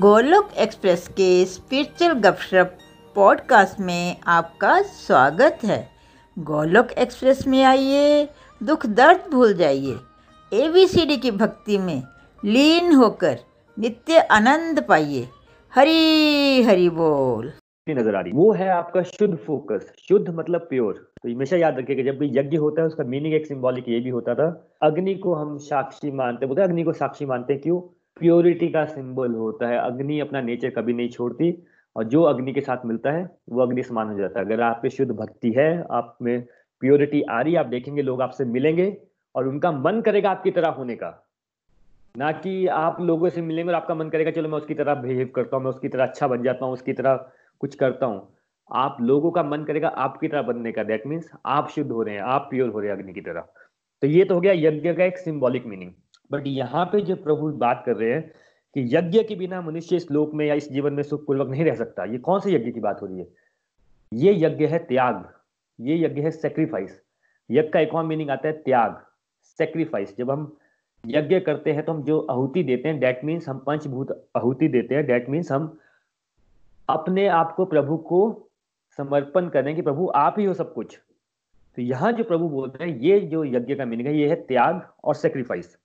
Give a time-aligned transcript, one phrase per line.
[0.00, 2.76] Golok express के spiritual गपशप
[3.16, 5.78] podcast में आपका स्वागत है।
[6.36, 8.28] गोलोक एक्सप्रेस में आइए,
[8.60, 9.94] दुख दर्द भूल जाइए।
[10.52, 12.02] एबीसीडी की भक्ति में
[12.42, 13.38] लीन होकर
[13.78, 15.28] नित्य आनंद पाइए।
[15.72, 17.52] हरी हरी बोल।
[17.88, 22.12] नज़र आ रही वो है आपका शुद्ध फोकस शुद्ध मतलब प्योर तो हमेशा याद रखिएगा
[22.12, 24.48] जब भी यज्ञ होता है, उसका मीनिंग एक सिंबॉलिक ये भी होता था।
[24.82, 27.80] अग्नि को हम साक्षी मानते बोलते अग्नि को साक्षी मानते क्यों?
[28.16, 31.50] प्योरिटी का सिंबल होता है। अग्नि अपना नेचर कभी नहीं छोड़ती
[31.96, 34.80] और जो अग्नि के साथ मिलता है, वो अग्नि समान हो जाता है। अगर आप
[34.84, 36.46] में शुद्ध भक्ति है, आप में
[36.82, 38.96] प्योरिटी आ रही है, आप देखेंगे लोग आपसे मिलेंगे
[39.34, 41.22] और उनका मन करेगा आपकी तरह होने का।
[42.14, 45.30] ना कि आप लोगों से मिलेंगे और आपका मन करेगा, चलो मैं उसकी तरह बिहेव
[45.34, 47.16] करता हूँ, मैं उसकी तरह अच्छा बन जाता हूँ, उसकी तरह
[47.60, 48.36] कुछ करता हूँ।
[48.70, 52.14] आप लोगों का मन करेगा आपकी तरह बनने का। दैट मीन्स आप शुद्ध हो रहे
[52.14, 53.40] हैं, आप प्योर हो रहे हैं अग्नि की तरह।
[54.02, 55.92] तो ये तो हो गया यज्ञ का एक सिंबॉलिक मीनिंग
[56.30, 58.22] बट यहाँ पे जो प्रभु बात कर रहे हैं
[58.76, 61.74] कि यज्ञ के बिना मनुष्य इस लोक में या इस जीवन में सुखपूर्वक नहीं रह
[61.74, 63.26] सकता, ये कौन से यज्ञ की बात हो रही है?
[64.12, 65.24] ये यज्ञ है त्याग,
[65.78, 67.00] ये यज्ञ है सेक्रीफाइस
[67.50, 69.00] यज्ञ का एक और मीनिंग आता है त्याग
[69.58, 70.56] सेक्रीफाइस जब हम
[71.04, 74.94] यज्ञ करते हैं तो हम जो आहुति देते हैं डेट मीन्स हम पंचभूत आहुति देते
[74.94, 75.78] हैं। डेट मीन्स हम
[76.88, 78.20] अपने आप को प्रभु को
[78.98, 80.98] समर्पण करें कि प्रभु आप ही हो सब कुछ।
[81.78, 84.34] तो यहाँ जो प्रभु बोल रहे हैं, ये जो यज्ञ का मीनिंग है, ये है
[84.36, 85.76] त्याग और सेक्रीफाइस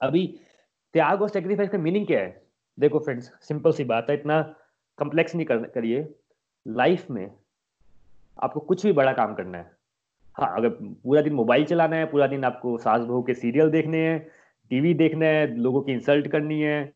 [0.00, 0.26] अभी
[0.94, 2.42] त्याग और सेक्रीफाइस का मीनिंग क्या है?
[2.78, 4.40] देखो फ्रेंड्स सिंपल सी बात है, इतना
[4.98, 6.08] कम्प्लेक्स नहीं कर, करिए।
[6.66, 7.30] लाइफ में
[8.38, 9.70] आपको कुछ भी बड़ा काम करना है।
[10.36, 13.98] हाँ अगर पूरा दिन मोबाइल चलाना है, पूरा दिन आपको सास बहू के सीरियल देखने
[13.98, 14.18] हैं
[14.70, 16.92] टीवी देखना है, लोगों की इंसल्ट करनी है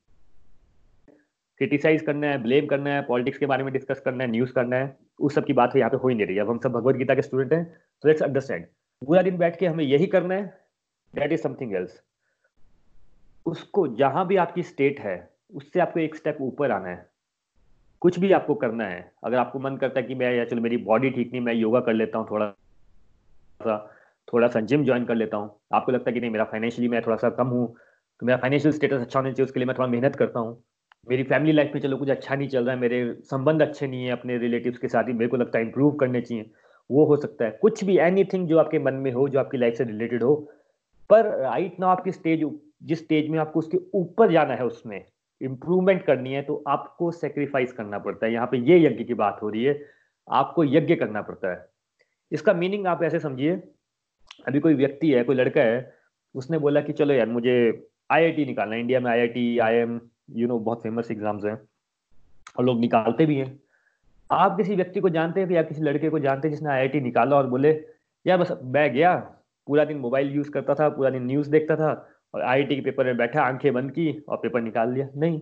[1.61, 4.77] क्रिटिसाइज करना है ब्लेम करना है पॉलिटिक्स के बारे में डिस्कस करना है न्यूज़ करना
[4.77, 6.97] है, उस सब की बात यहाँ पे हो ही नहीं रही। अब हम सब भगवत
[6.97, 7.65] गीता के स्टूडेंट हैं
[8.03, 8.65] तो लेट्स अंडरस्टैंड
[9.03, 10.47] पूरा दिन बैठ के हमें यही करना है
[11.15, 12.01] दैट इज़ समथिंग एल्स
[13.47, 15.17] उसको जहाँ भी आपकी स्टेट है,
[15.55, 17.07] उससे आपको एक स्टेप ऊपर आना है।
[18.03, 20.77] कुछ भी आपको करना है। अगर आपको मन करता है कि मैं, या चलो मेरी
[20.77, 22.49] बॉडी ठीक नहीं, मैं योगा कर लेता हूँ थोड़ा
[23.61, 23.77] सा
[24.29, 27.03] थोड़ा सा जिम ज्वाइन कर लेता हूँ। आपको लगता है कि नहीं, मेरा फाइनेंशियली मैं
[27.03, 27.67] थोड़ा सा कम हूँ
[28.21, 30.63] तो मेरा फाइनेंशियल स्टेटस अच्छा होना चाहिए, उसके लिए मैं थोड़ा मेहनत करता हूँ।
[31.07, 34.05] मेरी फैमिली लाइफ में चलो कुछ अच्छा नहीं चल रहा है, मेरे संबंध अच्छे नहीं
[34.05, 36.51] है अपने रिलेटिव्स के साथ ही, मेरे को लगता है इंप्रूव करने चाहिए।
[36.91, 39.75] वो हो सकता है। कुछ भी एनीथिंग जो आपके मन में हो, जो आपकी लाइफ
[39.75, 40.35] से रिलेटेड हो,
[41.11, 42.43] पर राइट ना आपकी स्टेज
[42.85, 45.05] जिस स्टेज में आपको उसके ऊपर जाना है उसमें
[45.41, 49.39] इंप्रूवमेंट करनी है तो आपको सेक्रीफाइस करना पड़ता है। यहाँ पे ये यज्ञ की बात
[49.43, 49.81] हो रही है,
[50.29, 51.67] आपको यज्ञ करना पड़ता है।
[52.33, 53.53] इसका मीनिंग आप ऐसे समझिए,
[54.47, 55.93] अभी कोई व्यक्ति है, कोई लड़का है,
[56.35, 60.83] उसने बोला कि चलो यार, मुझे आईआईटी निकालना इंडिया में आईआईटी आईएम यू नो बहुत
[60.83, 61.59] फ़ेमस एग्ज़ाम्स हैं,
[62.57, 63.61] और लोग निकालते भी हैं।
[64.31, 67.37] आप किसी व्यक्ति को जानते हैं या किसी लड़के को जानते हैं जिसने आईआईटी निकाला
[67.37, 67.71] और बोले,
[68.27, 69.15] यार बस, मैं गया,
[69.67, 71.93] पूरा दिन मोबाइल यूज़ करता था, पूरा दिन न्यूज़ देखता था
[72.35, 75.41] और आईआईटी के पेपर में बैठा, आँखें बंद की और पेपर निकाल लिया। नहीं।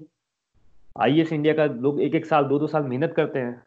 [1.01, 3.63] आई इंडिया का लोग एक एक साल दो दो साल मेहनत करते हैं।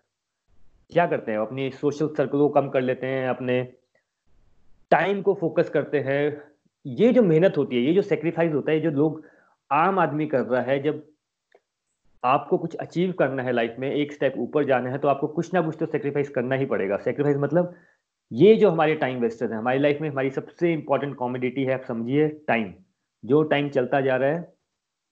[0.90, 1.40] क्या करते हैं?
[1.40, 3.74] अपनी सोशल सर्कल को कम कर लेते हैं, अपने
[4.92, 6.42] टाइम को फोकस करते हैं।
[6.86, 9.26] ये जो मेहनत होती है, ये जो सेक्रीफाइस होता है जो लोग
[9.72, 11.04] आम आदमी कर रहा है, जब
[12.24, 15.54] आपको कुछ अचीव करना है लाइफ में, एक स्टेप ऊपर जाना है तो आपको कुछ
[15.54, 17.74] ना कुछ तो सेक्रीफाइस करना ही पड़ेगा। सेक्रीफाइस मतलब
[18.32, 21.84] ये जो हमारे टाइम वेस्टर्स है, हमारी लाइफ में हमारी सबसे इंपॉर्टेंट कॉमोडिटी है, आप
[21.84, 22.74] समझिए टाइम
[23.26, 24.54] जो टाइम चलता जा रहा है,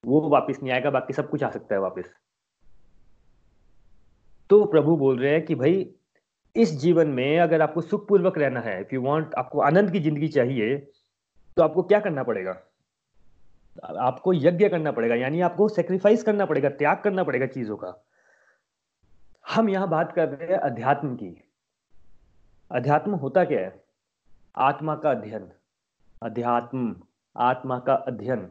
[0.03, 2.13] वो वापस नहीं आएगा, बाकी सब कुछ आ सकता है वापस।
[4.49, 5.93] तो प्रभु बोल रहे हैं कि भाई,
[6.55, 10.27] इस जीवन में अगर आपको सुखपूर्वक रहना है इफ़ यू वांट आपको आनंद की ज़िंदगी
[10.27, 10.75] चाहिए
[11.57, 12.51] तो आपको क्या करना पड़ेगा?
[13.99, 17.93] आपको यज्ञ करना पड़ेगा, यानी आपको सेक्रीफाइस करना पड़ेगा, त्याग करना पड़ेगा चीज़ों का।
[19.45, 21.35] हम यहाँ बात कर रहे हैं अध्यात्म की।
[22.71, 23.83] अध्यात्म होता क्या है?
[24.57, 25.49] आत्मा का अध्ययन।
[26.23, 26.95] अध्यात्म।
[27.35, 28.47] आत्मा का अध्ययन।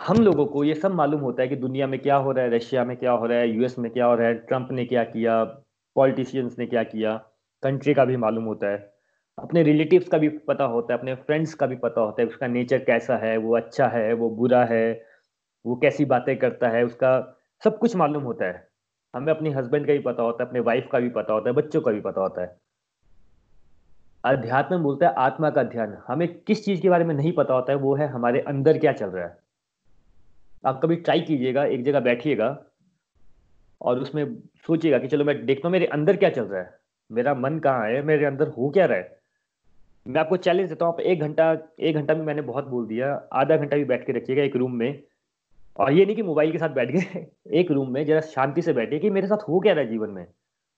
[0.00, 2.50] हम लोगों को ये सब मालूम होता है कि दुनिया में क्या हो रहा है,
[2.50, 5.04] रशिया में क्या हो रहा है यूएस में क्या हो रहा है ट्रंप ने क्या
[5.04, 5.44] किया
[5.96, 7.16] पॉलिटिशियंस ने क्या किया
[7.62, 8.92] कंट्री का भी मालूम होता है।
[9.38, 12.46] अपने रिलेटिव्स का भी पता होता है, अपने फ्रेंड्स का भी पता होता है, उसका
[12.46, 15.04] नेचर कैसा है, वो अच्छा है, वो बुरा है,
[15.66, 18.68] वो कैसी बातें करता है, उसका सब कुछ मालूम होता है।
[19.14, 21.56] हमें अपने हस्बैंड का भी पता होता है, अपने वाइफ का भी पता होता है,
[21.56, 22.67] बच्चों का भी पता होता है।
[24.24, 27.72] अध्यात्म बोलता है आत्मा का ध्यान। हमें किस चीज़ के बारे में नहीं पता होता
[27.72, 29.38] है, वो है हमारे अंदर क्या चल रहा है।
[30.66, 32.64] आप कभी ट्राई कीजिएगा, एक जगह बैठिएगा
[33.80, 34.36] और उसमें
[34.66, 36.78] सोचिएगा कि चलो मैं देखता हूँ मेरे अंदर क्या चल रहा है।
[37.12, 39.18] मेरा मन कहाँ है, मेरे अंदर हो क्या रहा है।
[40.06, 43.28] मैं आपको चैलेंज देता हूँ, आप एक घंटा एक घंटा में मैंने बहुत बोल दिया,
[43.32, 45.02] आधा घंटा भी बैठ के रखिएगा एक रूम में।
[45.78, 48.72] और ये नहीं कि मोबाइल के साथ बैठ गए एक रूम में जरा शांति से
[48.72, 50.26] बैठे कि मेरे साथ हो क्या रहा है जीवन में।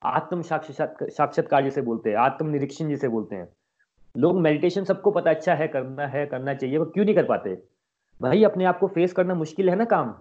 [0.03, 3.49] आत्म साक्षात्कार जिसे बोलते हैं आत्म निरीक्षण जिसे बोलते हैं।
[4.15, 7.55] लोग मेडिटेशन सबको पता अच्छा है, करना है, करना चाहिए वो क्यों नहीं कर पाते?
[8.21, 10.15] भाई, अपने आप को फेस करना मुश्किल है ना काम?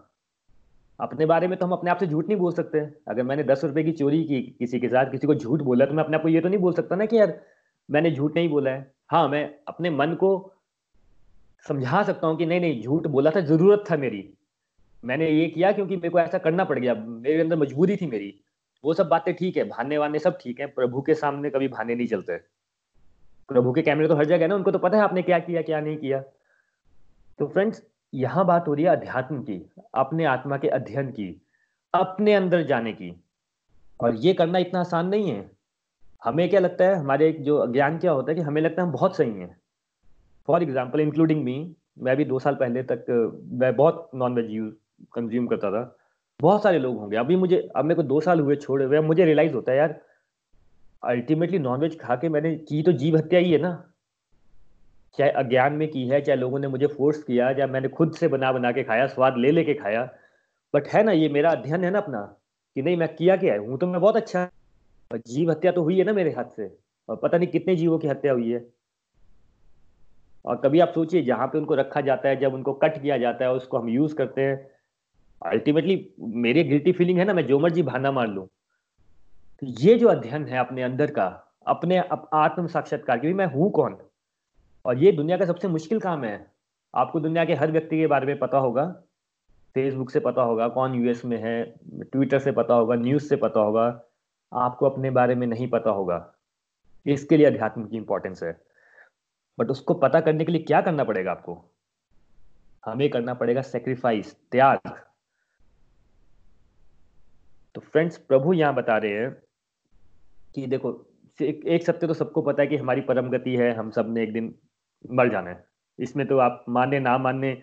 [0.99, 3.63] अपने बारे में तो हम अपने आप से झूठ नहीं बोल सकते। अगर मैंने दस
[3.63, 6.23] रुपए की चोरी की किसी के साथ, किसी को झूठ बोला तो मैं अपने आप
[6.23, 7.39] को ये तो नहीं बोल सकता ना कि यार,
[7.89, 10.31] मैंने झूठ नहीं बोला है। हाँ मैं अपने मन को
[11.65, 14.29] समझा सकता हूँ कि नहीं नहीं, झूठ बोला था, ज़रूरत था मेरी।
[15.03, 18.33] मैंने ये किया क्योंकि मेरे को ऐसा करना पड़ गया, मेरे अंदर मजबूरी थी मेरी।
[18.83, 21.95] वो सब बातें ठीक है भाने वाने सब ठीक है, प्रभु के सामने कभी भाने
[21.95, 22.37] नहीं चलते।
[23.49, 25.61] प्रभु के कैमरे तो हर जगह है ना, उनको तो पता है आपने क्या किया,
[25.61, 26.19] क्या नहीं किया।
[27.39, 27.81] तो फ्रेंड्स
[28.13, 29.61] यहाँ बात हो रही है अध्यात्म की,
[29.95, 31.41] अपने आत्मा के अध्ययन की,
[31.93, 33.13] अपने अंदर जाने की।
[33.99, 35.49] और ये करना इतना आसान नहीं है।
[36.23, 38.93] हमें क्या लगता है, हमारे जो ज्ञान क्या होता है कि हमें लगता है हम
[38.93, 39.55] बहुत सही हैं।
[40.47, 43.05] फॉर एग्ज़ाम्पल इंक्लूडिंग मी मैं भी दो साल पहले तक,
[43.51, 44.73] मैं बहुत नॉन वेज यूज़
[45.13, 45.83] कंज्यूम करता था।
[46.39, 49.25] बहुत सारे लोग होंगे। अभी मुझे, अब मेरे को दो साल हुए, छोड़े हुए मुझे
[49.25, 49.99] रियलाइज़ होता है यार
[51.03, 53.71] अल्टीमेटली नॉनवेज खा के मैंने की तो जीव हत्या ही है ना।
[55.17, 58.27] चाहे अज्ञान में की है, चाहे लोगों ने मुझे फोर्स किया, या मैंने खुद से
[58.27, 60.03] बना बना के खाया, स्वाद ले लेके खाया।
[60.73, 62.21] बट है ना ये मेरा अध्ययन है ना अपना,
[62.75, 63.59] कि नहीं मैं किया क्या है?
[63.59, 64.47] हूँ तो मैं बहुत अच्छा
[65.27, 66.69] जीव हत्या तो हुई है ना मेरे हाथ से,
[67.09, 68.65] और पता नहीं कितने जीवों की हत्या हुई है।
[70.45, 73.45] और कभी आप सोचिए, जहाँ पे उनको रखा जाता है, जब उनको कट किया जाता
[73.45, 74.78] है, उसको हम यूज़ करते हैं
[75.45, 78.41] अल्टीमेटली मेरी गिल्टी फीलिंग है ना मैं जो मर्ज़ी भाना मार लू।
[79.59, 83.71] तो ये जो अध्ययन है अपने अंदर का अपने अप, आत्म साक्षात्कार की मैं हूँ
[83.71, 83.97] कौन?
[84.85, 86.51] और ये दुनिया का सबसे मुश्किल काम है।
[86.95, 88.85] आपको दुनिया के हर व्यक्ति के बारे में पता होगा।
[89.75, 93.59] फेसबुक से पता होगा कौन यूएस में है ट्विटर से पता होगा न्यूज़ से पता
[93.59, 94.01] होगा।
[94.53, 96.33] आपको अपने बारे में नहीं पता होगा।
[97.05, 98.61] इसके लिए अध्यात्म की इंपॉर्टेंस है।
[99.59, 101.71] बट उसको पता करने के लिए क्या करना पड़ेगा आपको?
[102.85, 105.08] हमें करना पड़ेगा सेक्रीफाइस त्याग।
[107.75, 109.31] तो फ्रेंड्स प्रभु यहाँ बता रहे हैं
[110.55, 110.91] कि देखो
[111.39, 114.33] एक, एक सत्य तो सबको पता है कि हमारी परम गति है हम सबने एक
[114.33, 114.53] दिन
[115.05, 115.63] मर जाना है।
[115.99, 117.57] इसमें तो आप माने ना माने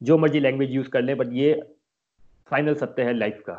[0.00, 1.52] जो मर्ज़ी लैंग्वेज यूज़ कर ले बट ये
[2.50, 3.54] फाइनल सत्य है लाइफ का।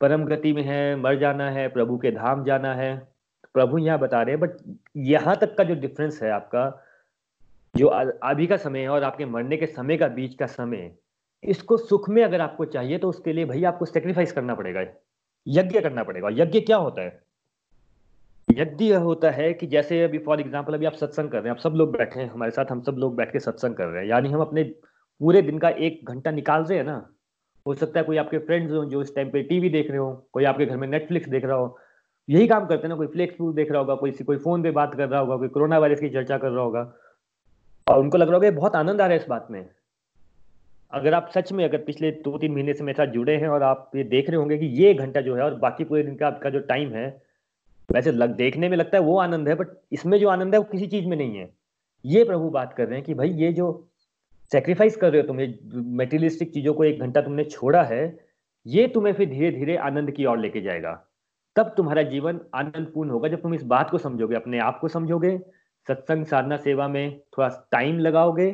[0.00, 2.94] परम गति में है मर जाना है प्रभु के धाम जाना है।
[3.54, 4.56] प्रभु यहाँ बता रहे हैं बट
[4.96, 6.64] यहाँ तक का जो डिफरेंस है आपका
[7.74, 10.90] जो अभी का समय है और आपके मरने के समय का बीच का समय
[11.44, 14.84] इसको सुख में अगर आपको चाहिए तो उसके लिए भाई आपको सेक्रीफाइस करना पड़ेगा।
[15.46, 17.20] यज्ञ करना पड़ेगा। यज्ञ क्या होता है?
[18.48, 21.62] यज्ञ होता है कि जैसे अभी फॉर एग्ज़ाम्पल अभी आप सत्संग कर रहे हैं, आप
[21.62, 24.10] सब लोग बैठे हैं, हमारे साथ हम सब लोग बैठ के सत्संग कर रहे हैं।
[24.10, 27.14] यानी हम अपने पूरे दिन का एक घंटा निकाल रहे हैं ना।
[27.66, 30.12] हो सकता है कोई आपके फ्रेंड्स हो जो इस टाइम पे टीवी देख रहे हो,
[30.32, 31.78] कोई आपके घर में नेटफ्लिक्स देख रहा हो।
[32.28, 34.70] यही काम करते हैं ना, कोई फ्लेक्स फ़ूड देख रहा होगा, कोई कोई फ़ोन पे
[34.70, 36.92] बात कर रहा होगा, कोई कोरोना वायरस की चर्चा कर रहा होगा।
[37.86, 39.68] और उनको लग रहा होगा बहुत आनंद आ रहा है इस बात में।
[40.92, 43.62] अगर आप सच में, अगर पिछले दो तीन महीने से मेरे साथ जुड़े हैं और
[43.62, 46.26] आप ये देख रहे होंगे कि ये घंटा जो है और बाकी पूरे दिन का
[46.26, 47.06] आपका जो टाइम है,
[47.88, 50.66] वैसे लग, देखने में लगता है वो आनंद है बट इसमें जो आनंद है वो
[50.72, 51.48] किसी चीज़ में नहीं है।
[52.04, 53.68] ये प्रभु बात कर रहे हैं कि भाई ये जो
[54.52, 55.36] सेक्रीफाइस कर रहे हो तुम
[55.96, 58.18] मेटेरियलिस्टिक चीज़ों को एक घंटा तुमने छोड़ा है,
[58.66, 60.92] ये तुम्हें फिर धीरे धीरे आनंद की ओर लेके जाएगा।
[61.56, 65.38] तब तुम्हारा जीवन आनंदपूर्ण होगा जब तुम इस बात को समझोगे, अपने आप को समझोगे,
[65.88, 68.50] सत्संग, साधना, सेवा में थोड़ा टाइम लगाओगे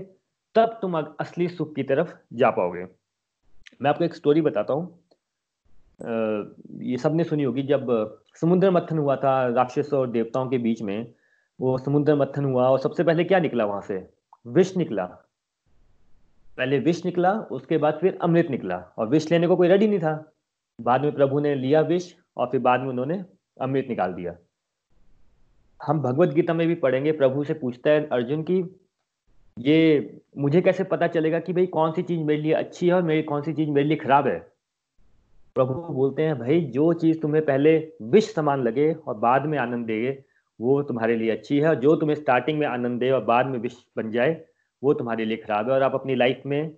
[0.57, 2.85] तब तुम असली सुख की तरफ़ जा पाओगे।
[3.83, 5.01] मैं आपको एक स्टोरी बताता हूँ।
[6.83, 7.87] ये सबने सुनी होगी, जब
[8.41, 11.13] समुद्र मत्थन हुआ था, राक्षस और देवताओं के बीच में,
[11.61, 14.11] वो समुद्र मत्थन हुआ और सबसे पहले क्या निकला वहाँ से?
[14.47, 15.05] विष निकला।
[16.57, 19.99] पहले विष निकला, उसके बाद फिर अमृत निकला और विष लेने को कोई रेडी नहीं
[19.99, 20.33] था।
[20.81, 23.25] बाद में प्रभु ने लिया विष और फिर बाद में उन्होंने
[23.61, 24.37] अमृत निकाल दिया।
[25.87, 28.63] हम भगवत गीता में भी पढ़ेंगे, प्रभु से पूछता है अर्जुन की
[29.59, 33.03] ये मुझे कैसे पता चलेगा कि भाई कौन सी चीज़ मेरे लिए अच्छी है और
[33.03, 34.39] मेरी कौन सी चीज़ मेरे लिए खराब है?
[35.55, 39.87] प्रभु बोलते हैं, भाई, जो चीज़ तुम्हें पहले विष समान लगे और बाद में आनंद
[39.87, 40.19] देगे
[40.61, 43.59] वो तुम्हारे लिए अच्छी है और जो तुम्हें स्टार्टिंग में आनंद दे और बाद में
[43.59, 44.41] विष बन जाए,
[44.83, 46.71] वो तुम्हारे लिए खराब है। और आप अपनी लाइफ में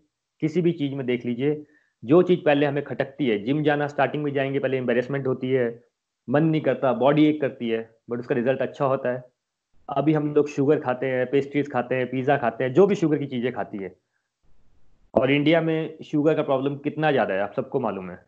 [0.43, 1.63] किसी भी चीज़ में देख लीजिए,
[2.05, 5.83] जो चीज़ पहले हमें खटकती है जिम जाना स्टार्टिंग में जाएँगे, पहले एम्बेरसमेंट होती है,
[6.29, 9.25] मन नहीं करता बॉडी एक करती है बट उसका रिज़ल्ट अच्छा होता है।
[9.89, 13.19] अभी हम लोग शुगर खाते हैं पेस्ट्रीज खाते हैं पिज़्ज़ा खाते हैं, जो भी शुगर
[13.19, 13.95] की चीज़ें खाती है।
[15.15, 18.27] और इंडिया में शुगर का प्रॉब्लम कितना ज़्यादा है, आप सबको मालूम है।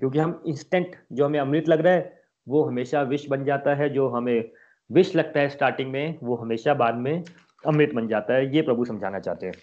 [0.00, 3.88] क्योंकि हम इंस्टेंट जो हमें अमृत लग रहा है, वो हमेशा विष बन जाता है,
[3.88, 4.50] जो हमें
[4.90, 7.24] विष लगता है स्टार्टिंग में, वो हमेशा बाद में
[7.66, 9.54] अमृत बन जाता है, ये प्रभु समझाना चाहते हैं।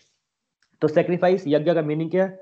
[0.81, 2.39] तो सेक्रीफाइस यज्ञ का मीनिंग क्या है?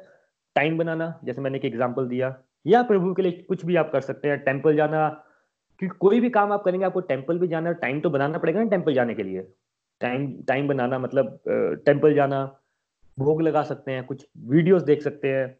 [0.55, 2.35] टाइम बनाना, जैसे मैंने एक एग्ज़ाम्पल दिया।
[2.67, 5.09] या प्रभु के लिए कुछ भी आप कर सकते हैं टेंपल जाना
[5.81, 8.69] क्योंकि कोई भी काम आप करेंगे, आपको टेंपल भी जाना टाइम तो बनाना पड़ेगा ना
[8.69, 9.41] टेंपल जाने के लिए।
[10.01, 11.39] टाइम टाइम बनाना मतलब
[11.85, 12.43] टेंपल जाना,
[13.17, 15.57] भोग लगा सकते हैं, कुछ वीडियोस देख सकते हैं,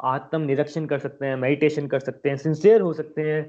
[0.00, 3.40] आत्म निरीक्षण कर सकते हैं मेडिटेशन कर सकते हैं सिंसियर हो सकते हैं।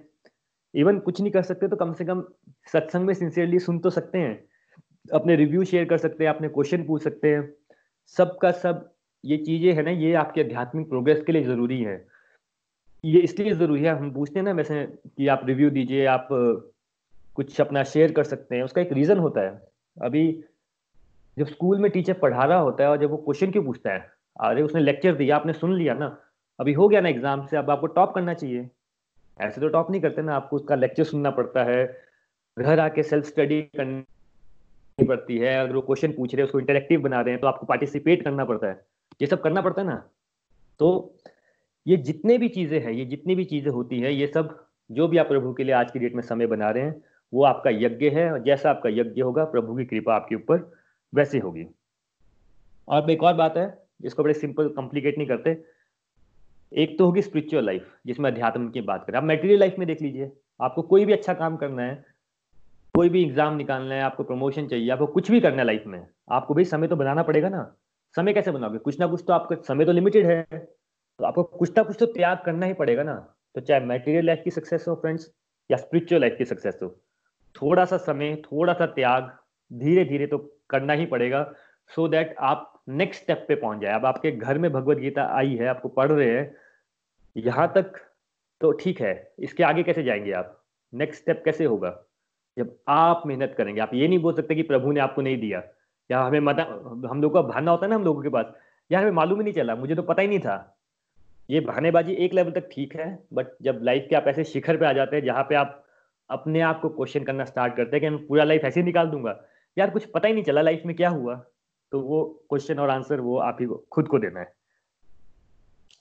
[0.73, 2.23] इवन कुछ नहीं कर सकते तो कम से कम
[2.67, 4.43] सत्संग में सिंसियरली सुन तो सकते हैं।
[5.09, 7.53] अपने रिव्यू शेयर कर सकते हैं, अपने क्वेश्चन पूछ सकते हैं।
[8.15, 8.89] सबका सब,
[9.23, 11.95] ये चीज़ें है ना, ये आपके आध्यात्मिक प्रोग्रेस के लिए ज़रूरी है।
[13.03, 16.27] ये इसलिए ज़रूरी है, हम पूछते हैं ना, वैसे कि आप रिव्यू दीजिए, आप
[17.35, 19.61] कुछ अपना शेयर कर सकते हैं, उसका एक रीजन होता है।
[19.97, 20.43] अभी
[21.37, 24.11] जब स्कूल में टीचर पढ़ा रहा होता है और जब वो क्वेश्चन क्यों पूछता है?
[24.39, 26.17] अरे, उसने लेक्चर दिया, आपने सुन लिया ना।
[26.59, 28.69] अभी हो गया ना एग्ज़ाम से, अब आपको टॉप करना चाहिए।
[29.39, 31.85] ऐसे तो टॉप नहीं करते ना, आपको उसका लेक्चर सुनना पड़ता है।
[32.57, 37.01] घर आके सेल्फ स्टडी करनी पड़ती है, अगर वो क्वेश्चन पूछ रहे हैं, उसको इंटरेक्टिव
[37.01, 38.85] बना रहे हैं तो आपको पार्टिसिपेट करना पड़ता है।
[39.21, 40.03] ये सब करना पड़ता है ना।
[40.79, 41.15] तो
[41.85, 44.57] ये जितने भी चीज़ें हैं, ये जितनी भी चीज़ें होती हैं, ये सब
[44.89, 47.01] जो भी आप प्रभु के लिए आज की डेट में समय बना रहे हैं,
[47.33, 50.71] वो आपका यज्ञ है और जैसा आपका यज्ञ होगा, प्रभु की कृपा आपके ऊपर
[51.13, 51.65] वैसे होगी।
[52.87, 53.67] और एक और बात है
[54.05, 55.57] इसको बड़े सिंपल कॉम्प्लिकेट नहीं करते,
[56.71, 60.01] एक तो होगी स्पिरिचुअल लाइफ जिसमें अध्यात्म की बात करें। आप मेटेरियल लाइफ में देख
[60.01, 62.03] लीजिए, आपको कोई भी अच्छा काम करना है,
[62.95, 66.05] कोई भी एग्ज़ाम निकालना है, आपको प्रमोशन चाहिए, आपको कुछ भी करना है लाइफ में,
[66.31, 67.63] आपको भी समय तो बनाना पड़ेगा ना।
[68.15, 68.77] समय कैसे बनाओगे?
[68.77, 70.67] कुछ ना कुछ तो आपका, समय तो लिमिटेड है।
[71.19, 73.15] तो आपको कुछ ना कुछ तो त्याग करना ही पड़ेगा ना।
[73.55, 75.29] तो चाहे मेटेरियल लाइफ की सक्सेस हो फ्रेंड्स
[75.69, 76.89] या स्पिरिचुअल लाइफ की सक्सेस हो
[77.55, 79.29] थोड़ा सा समय थोड़ा सा त्याग
[79.71, 80.37] धीरे धीरे तो
[80.69, 81.43] करना ही पड़ेगा
[81.89, 85.23] सो so दैट आप नेक्स्ट स्टेप पे पहुँच जाए। अब आपके घर में भगवत गीता
[85.37, 86.55] आई है, आपको पढ़ रहे हैं,
[87.35, 87.93] यहाँ तक
[88.61, 90.59] तो ठीक है, इसके आगे कैसे जाएँगे आप?
[90.93, 91.89] नेक्स्ट स्टेप कैसे होगा?
[92.57, 95.63] जब आप मेहनत करेंगे, आप ये नहीं बोल सकते कि प्रभु ने आपको नहीं दिया।
[96.09, 96.63] या हमें मता
[97.11, 98.53] हम लोग का भाना होता है ना हम लोगों के पास
[98.91, 100.72] यार हमें मालूम ही नहीं चला, मुझे तो पता ही नहीं था।
[101.53, 104.85] ये बहानेबाजी एक लेवल तक ठीक है बट जब लाइफ के आप ऐसे शिखर पे
[104.85, 105.79] आ जाते हैं, जहाँ पे आप
[106.29, 109.07] अपने आप को क्वेश्चन करना स्टार्ट करते हैं कि मैं पूरा लाइफ ऐसे ही निकाल
[109.07, 109.39] दूँगा,
[109.77, 111.35] यार कुछ पता ही नहीं चला लाइफ में क्या हुआ
[111.91, 114.51] तो वो क्वेश्चन और आंसर वो आप ही खुद को देना है।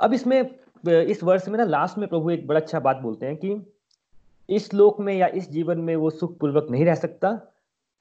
[0.00, 0.40] अब इसमें,
[0.86, 3.56] इस वर्ष में ना लास्ट में प्रभु एक बड़ा अच्छा बात बोलते हैं कि
[4.48, 7.32] इस लोक में या इस जीवन में वो सुख पूर्वक नहीं रह सकता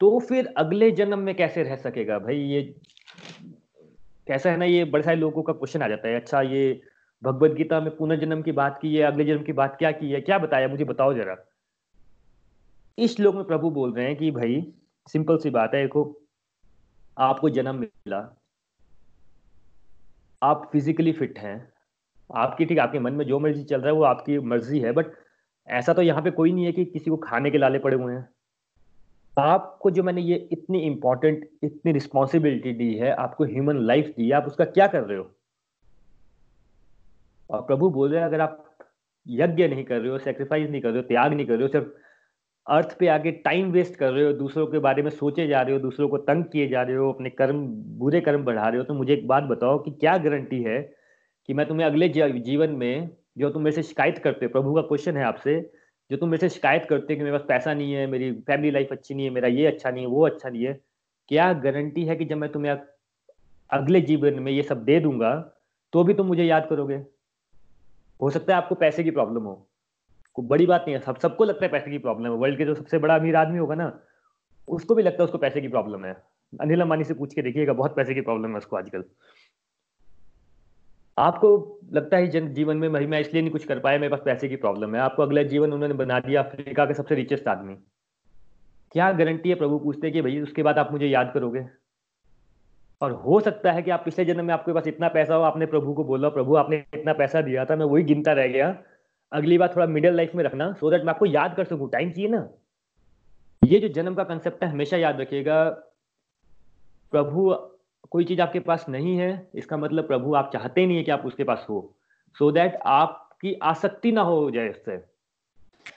[0.01, 2.19] तो फिर अगले जन्म में कैसे रह सकेगा?
[2.19, 2.61] भाई ये,
[4.27, 6.81] कैसा है ना ये बड़े सारे लोगों का क्वेश्चन आ जाता है अच्छा ये
[7.23, 10.21] भगवत गीता में पुनर्जन्म की बात की है, अगले जन्म की बात क्या की है?
[10.21, 10.67] क्या बताया?
[10.67, 11.37] मुझे बताओ जरा।
[12.97, 14.73] इस श्लोक में प्रभु बोल रहे हैं कि भाई,
[15.07, 16.21] सिंपल सी बात है, देखो,
[17.17, 18.41] आपको जन्म मिला।
[20.43, 21.73] आप फिजिकली फिट हैं।
[22.35, 25.05] आपकी ठीक, आपके मन में जो मर्ज़ी चल रहा है, वो आपकी मर्ज़ी है बट
[25.67, 28.13] ऐसा तो यहाँ पे कोई नहीं है कि किसी को खाने के लाले पड़े हुए
[28.13, 28.29] हैं।
[29.39, 34.31] आपको जो मैंने ये इतनी इंपॉर्टेंट इतनी रिस्पॉन्सिबिलिटी दी है, आपको ह्यूमन लाइफ दी है,
[34.31, 35.35] आप उसका क्या कर रहे हो?
[37.51, 38.63] और प्रभु बोल रहे हैं, अगर आप
[39.27, 41.67] यज्ञ नहीं कर रहे हो सेक्रीफाइस नहीं कर रहे हो, त्याग नहीं कर रहे हो,
[41.67, 41.87] सिर्फ़
[42.67, 45.73] अर्थ पे आगे टाइम वेस्ट कर रहे हो, दूसरों के बारे में सोचे जा रहे
[45.73, 47.65] हो, दूसरों को तंग किए जा रहे हो, अपने कर्म,
[47.99, 50.81] बुरे कर्म बढ़ा रहे हो तो मुझे एक बात बताओ कि क्या गारंटी है
[51.49, 54.81] कि मैं तुम्हें अगले जीवन में जो तुम मेरे से शिकायत करते हो, प्रभु का
[54.81, 55.59] क्वेश्चन है आपसे,
[56.11, 58.71] जो तुम मेरे से शिकायत करते हो कि मेरे पास पैसा नहीं है, मेरी फैमिली
[58.71, 60.79] लाइफ अच्छी नहीं है, मेरा ये अच्छा नहीं है, वो अच्छा नहीं है,
[61.29, 62.77] क्या गारंटी है कि जब मैं तुम्हें
[63.69, 65.33] अगले जीवन में ये सब दे दूँगा
[65.93, 66.97] तो भी तुम मुझे याद करोगे?
[68.21, 69.67] हो सकता है आपको पैसे की प्रॉब्लम हो।
[70.33, 72.65] कोई बड़ी बात नहीं है, सब सबको लगता है पैसे की प्रॉब्लम है। वर्ल्ड के
[72.65, 73.99] जो सबसे बड़ा अमीर आदमी होगा ना,
[74.67, 76.23] उसको भी लगता है उसको पैसे की प्रॉब्लम है।
[76.61, 79.03] अनिल अंबानी से पूछ के देखिएगा, बहुत पैसे की प्रॉब्लम है उसको आजकल।
[81.17, 84.49] आपको लगता है जन जीवन में मैं इसलिए नहीं कुछ कर पाया, मेरे पास पैसे
[84.49, 87.75] की प्रॉब्लम है। आपको अगला जीवन उन्होंने बना दिया, अफ्रीका के सबसे रिचेस्ट आदमी।
[88.91, 89.55] क्या गारंटी है?
[89.55, 91.65] प्रभु पूछते कि भाई, उसके बाद आप मुझे याद करोगे?
[93.01, 95.65] और हो सकता है कि आप पिछले जन्म में आपके पास इतना पैसा हो, आपने
[95.65, 98.75] प्रभु को बोला, प्रभु आपने इतना पैसा दिया था, मैं वही गिनता रह गया।
[99.31, 102.11] अगली बार थोड़ा मिडिल लाइफ में रखना सो दैट मैं आपको याद कर सकूँ। टाइम
[102.11, 102.47] चाहिए ना?
[103.61, 105.63] ये जो जन्म का कंसेप्ट है, हमेशा याद रखिएगा।
[107.13, 107.55] प्रभु,
[108.11, 111.25] कोई चीज़ आपके पास नहीं है, इसका मतलब प्रभु आप चाहते नहीं है कि आप
[111.25, 111.95] उसके पास हो।
[112.37, 114.93] सो so दैट आपकी आसक्ति ना हो जाए इससे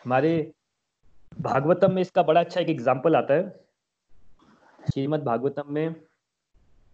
[0.04, 0.52] हमारे
[1.40, 3.48] भागवतम में इसका बड़ा अच्छा एक एग्ज़ाम्पल आता है।
[4.80, 5.94] श्रीमद भागवतम में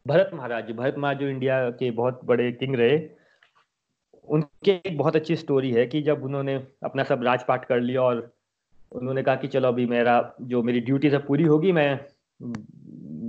[0.06, 2.98] भरत महाराज भरत महाराज जो इंडिया के बहुत बड़े किंग रहे,
[4.28, 6.54] उनके एक बहुत अच्छी स्टोरी है कि जब उन्होंने
[6.84, 8.30] अपना सब राजपाट कर लिया और
[8.92, 12.00] उन्होंने कहा कि चलो अभी मेरा, जो मेरी ड्यूटी सब पूरी होगी, मैं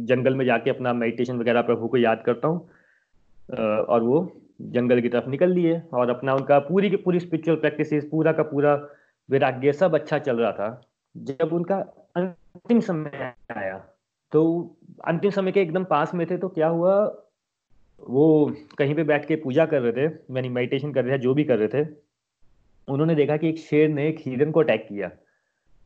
[0.05, 2.69] जंगल में जाके अपना मेडिटेशन वगैरह प्रभु को याद करता हूँ
[3.85, 8.05] और वो जंगल की तरफ़ निकल लिए और अपना उनका पूरी की पूरी स्पिरिचुअल प्रैक्टिस
[8.05, 8.75] पूरा का पूरा
[9.29, 10.81] वैराग्य सब अच्छा चल रहा था।
[11.15, 11.77] जब उनका
[12.15, 13.77] अंतिम समय आया
[14.31, 14.41] तो
[15.05, 16.95] अंतिम समय के एकदम पास में थे तो क्या हुआ,
[18.01, 21.33] वो कहीं पे बैठ के पूजा कर रहे थे, यानी मेडिटेशन कर रहे थे, जो
[21.33, 21.87] भी कर रहे थे,
[22.87, 25.11] उन्होंने देखा कि एक शेर ने एक हिरन को अटैक किया।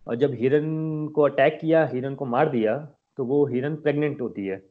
[0.07, 2.77] और जब हिरन को अटैक किया, हिरन को मार दिया
[3.17, 4.62] तो वो हिरन प्रेग्नेंट होती है।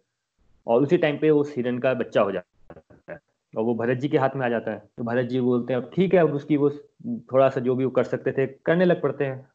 [0.67, 3.19] और उसी टाइम पे उस हिरन का बच्चा हो जाता है।
[3.55, 5.81] और वो भरत जी के हाथ में आ जाता है। तो भरत जी बोलते हैं,
[5.81, 6.71] अब ठीक है, अब उसकी वो
[7.33, 9.54] थोड़ा सा जो भी वो कर सकते थे, करने लग पड़ते हैं।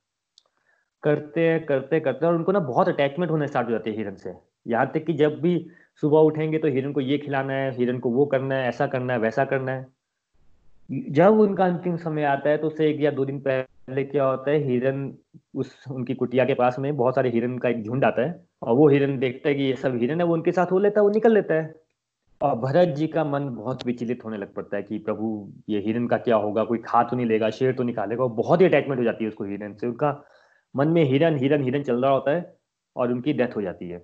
[1.03, 4.33] करते करते करते और उनको ना बहुत अटैचमेंट होने स्टार्ट हो जाती है हिरन से।
[4.67, 5.55] यहाँ तक कि जब भी
[6.03, 9.13] सुबह उठेंगे तो हिरन को ये खिलाना है, हिरन को वो करना है, ऐसा करना
[9.13, 9.87] है, वैसा करना है।
[10.89, 14.51] जब उनका अंतिम समय आता है तो उससे एक या दो दिन पहले क्या होता
[14.51, 15.13] है, हिरन
[15.55, 18.75] उस, उनकी कुटिया के पास में बहुत सारे हिरन का एक झुंड आता है और
[18.75, 21.03] वो हिरन देखता है कि ये सब हिरन है, वो उनके साथ हो लेता है,
[21.03, 21.73] वो निकल लेता है।
[22.41, 26.07] और भरत जी का मन बहुत विचलित होने लग पड़ता है कि प्रभु, ये हिरन
[26.07, 29.03] का क्या होगा, कोई खा तो नहीं लेगा, शेर तो निकालेगा बहुत ही अटैचमेंट हो
[29.03, 30.11] जाती है उसको हिरन से। उनका
[30.75, 32.55] मन में हिरन हिरन हिरन चल रहा होता है
[32.95, 33.99] और उनकी डेथ हो जाती है।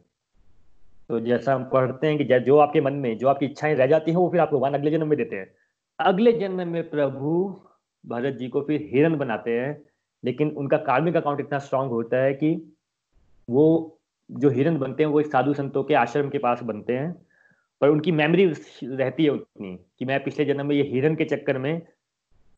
[1.09, 4.11] तो जैसा हम पढ़ते हैं कि जो आपके मन में, जो आपकी इच्छाएँ रह जाती
[4.11, 5.53] हैं, वो फिर आपको भगवान अगले जन्म में देते हैं।
[5.99, 7.61] अगले जन्म में प्रभु
[8.05, 9.83] भरत जी को फिर हिरन बनाते हैं,
[10.23, 12.75] लेकिन उनका कार्मिक अकाउंट इतना स्ट्रांग होता है कि
[13.49, 13.99] वो
[14.31, 17.25] जो हिरन बनते हैं, वो एक साधु संतों के आश्रम के पास बनते हैं,
[17.81, 18.45] पर उनकी मेमोरी
[18.83, 21.81] रहती है उतनी कि मैं पिछले जन्म में ये हिरन के चक्कर में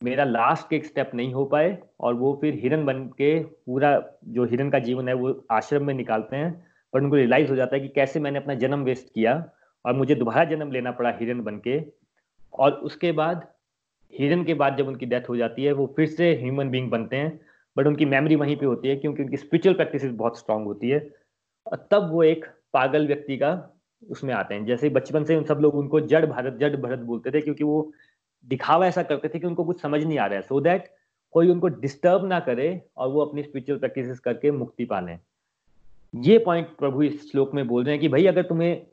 [0.04, 3.92] मेरा लास्ट एक स्टेप नहीं हो पाए और वो फिर हिरन बन के पूरा
[4.26, 7.76] जो हिरन का जीवन है वो आश्रम में निकालते हैं, पर उनको रियलाइज़ हो जाता
[7.76, 9.52] है कि कैसे मैंने अपना जन्म वेस्ट किया
[9.86, 11.82] और मुझे दोबारा जन्म लेना पड़ा हिरन बन के।
[12.54, 13.48] और उसके बाद,
[14.14, 17.16] हिरन के बाद जब उनकी डेथ हो जाती है, वो फिर से ह्यूमन बींग बनते
[17.16, 17.40] हैं
[17.78, 21.10] बट उनकी मेमोरी वहीं पे होती है क्योंकि उनकी स्पिरिचुअल प्रैक्टिस बहुत स्ट्रांग होती है।
[21.68, 25.60] और तब वो एक पागल व्यक्ति का उसमें आते हैं। जैसे बचपन से उन सब
[25.62, 27.92] लोग उनको जड़ भारत, जड़ भरत बोलते थे क्योंकि वो
[28.48, 30.88] दिखावा ऐसा करते थे कि उनको कुछ समझ नहीं आ रहा है सो so दैट
[31.34, 35.20] कोई उनको डिस्टर्ब ना करे और वो अपनी स्पिरिचुअल प्रैक्टिस करके मुक्ति पा लें।
[36.14, 38.86] ये पॉइंट प्रभु इस श्लोक में बोल रहे हैं कि भाई अगर तुम्हें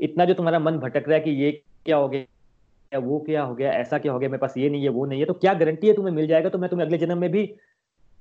[0.00, 1.50] इतना जो तुम्हारा मन भटक रहा है कि ये
[1.86, 4.82] क्या हो गया, वो क्या हो गया, ऐसा क्या हो गया, मेरे पास ये नहीं
[4.82, 6.48] है, वो नहीं है तो क्या गारंटी है तुम्हें मिल जाएगा?
[6.48, 7.54] तो मैं तुम्हें अगले जन्म में भी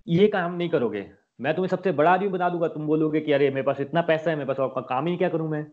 [0.07, 1.05] ये काम नहीं करोगे।
[1.41, 4.29] मैं तुम्हें सबसे बड़ा आदमी बना दूँगा, तुम बोलोगे कि अरे मेरे पास इतना पैसा
[4.31, 5.65] है, मेरे पास आपका काम ही क्या करूँ मैं?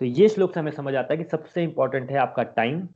[0.00, 2.88] तो ये श्लोक से हमें समझ आता है कि सबसे इंपॉर्टेंट है आपका टाइम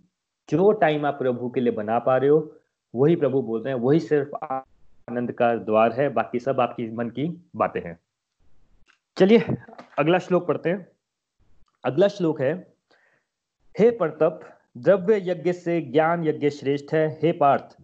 [0.51, 2.57] जो टाइम आप प्रभु के लिए बना पा रहे हो,
[2.95, 7.51] वही प्रभु बोलते हैं, वही सिर्फ़ आनंद का द्वार है, बाकी सब आपकी मन की
[7.57, 7.99] बातें हैं।
[9.17, 9.43] चलिए,
[9.99, 10.89] अगला श्लोक पढ़ते हैं।
[11.85, 12.75] अगला श्लोक है,
[13.79, 14.41] हे प्रतप,
[14.79, 17.77] द्रव्य यज्ञ से ज्ञान यज्ञ श्रेष्ठ है। हे पार्थ,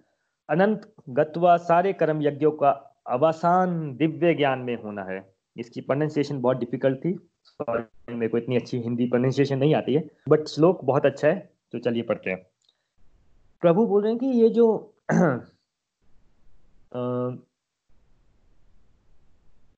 [0.50, 2.70] अनंत गत्वा सारे कर्म यज्ञों का
[3.06, 8.56] अवसान दिव्य ज्ञान में होना है। इसकी प्रोनाउंसिएशन बहुत डिफ़िकल्ट थी। सॉरी मेरे को इतनी
[8.56, 12.46] अच्छी हिंदी प्रोनाउंसिएशन नहीं आती है बट श्लोक बहुत अच्छा है तो चलिए पढ़ते हैं।
[13.64, 15.38] प्रभु बोल रहे हैं कि ये जो आ,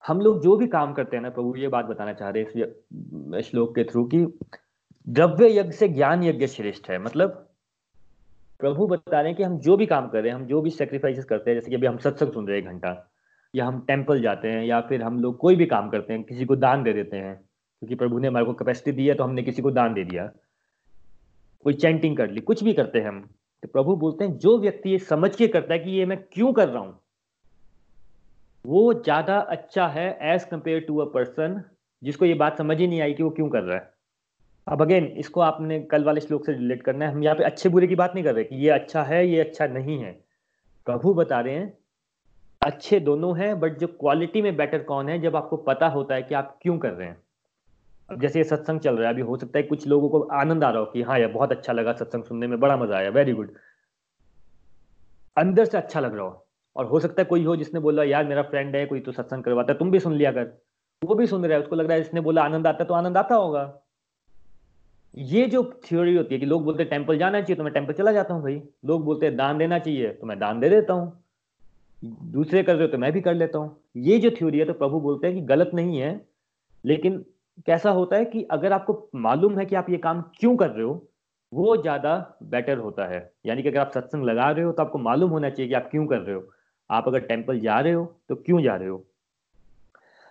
[0.06, 3.38] हम लोग जो भी काम करते हैं ना प्रभु ये बात बताना चाह रहे हैं
[3.38, 4.38] इस श्लोक के थ्रू कि
[5.08, 7.48] द्रव्य यज्ञ से ज्ञान यज्ञ श्रेष्ठ है। मतलब
[8.58, 10.70] प्रभु बता रहे हैं कि हम जो भी काम कर रहे हैं हम जो भी
[10.70, 13.12] सेक्रीफाइसेस करते हैं जैसे कि अभी हम सत्संग सुन रहे हैं घंटा
[13.54, 16.44] या हम टेंपल जाते हैं या फिर हम लोग कोई भी काम करते हैं किसी
[16.44, 19.42] को दान दे देते हैं क्योंकि प्रभु ने हमारे को कैपेसिटी दी है तो हमने
[19.42, 20.30] किसी को दान दे दिया।
[21.64, 23.30] कोई चैंटिंग कर ली कुछ भी करते हैं हम
[23.62, 26.52] तो प्रभु बोलते हैं, जो व्यक्ति ये समझ के करता है कि ये मैं क्यों
[26.52, 26.98] कर रहा हूँ,
[28.64, 31.62] वो ज़्यादा अच्छा है as compared to a person
[32.02, 33.94] जिसको ये बात समझ ही नहीं आई कि वो क्यों कर रहा है।
[34.66, 37.68] अब अगेन इसको आपने कल वाले श्लोक से रिलेट करना है। हम यहाँ पे अच्छे
[37.68, 40.12] बुरे की बात नहीं कर रहे कि ये अच्छा है, ये अच्छा नहीं है।
[40.86, 41.72] प्रभु बता रहे हैं,
[42.62, 46.22] अच्छे दोनों हैं बट जो क्वालिटी में बेटर कौन है, जब आपको पता होता है
[46.22, 47.16] कि आप क्यों कर रहे हैं।
[48.08, 50.64] अब जैसे ये सत्संग चल रहा है, अभी हो सकता है कुछ लोगों को आनंद
[50.64, 53.10] आ रहा हो कि हाँ यार, बहुत अच्छा लगा सत्संग सुनने में, बड़ा मज़ा आया
[53.10, 53.54] वेरी गुड
[55.36, 58.24] अंदर से अच्छा लग रहा हो, और हो सकता है कोई हो जिसने बोला, यार,
[58.26, 60.52] मेरा फ्रेंड है, कोई तो सत्संग करवाता है, तुम भी सुन लिया कर।
[61.02, 62.94] वो भी सुन रहा है, उसको लग रहा है इसने बोला आनंद आता है तो
[62.94, 63.82] आनंद आता होगा।
[65.14, 67.92] ये जो थ्योरी होती है कि लोग बोलते हैं टेंपल जाना चाहिए तो मैं टेंपल
[67.92, 70.92] चला जाता हूँ भाई। लोग बोलते हैं, दान देना चाहिए तो मैं दान दे देता
[70.92, 71.22] हूँ।
[72.32, 74.72] दूसरे कर रहे हो तो मैं भी कर लेता हूँ। ये जो थ्योरी है तो
[74.74, 76.20] प्रभु बोलते हैं कि गलत नहीं है,
[76.84, 77.24] लेकिन
[77.66, 80.84] कैसा होता है कि अगर आपको मालूम है कि आप ये काम क्यों कर रहे
[80.84, 81.06] हो,
[81.52, 84.98] वो ज़्यादा बेटर होता है। यानी कि अगर आप सत्संग लगा रहे हो तो आपको
[84.98, 86.42] मालूम होना चाहिए कि आप क्यों कर रहे हो।
[86.90, 89.04] आप अगर टेंपल जा रहे हो तो क्यों जा रहे हो?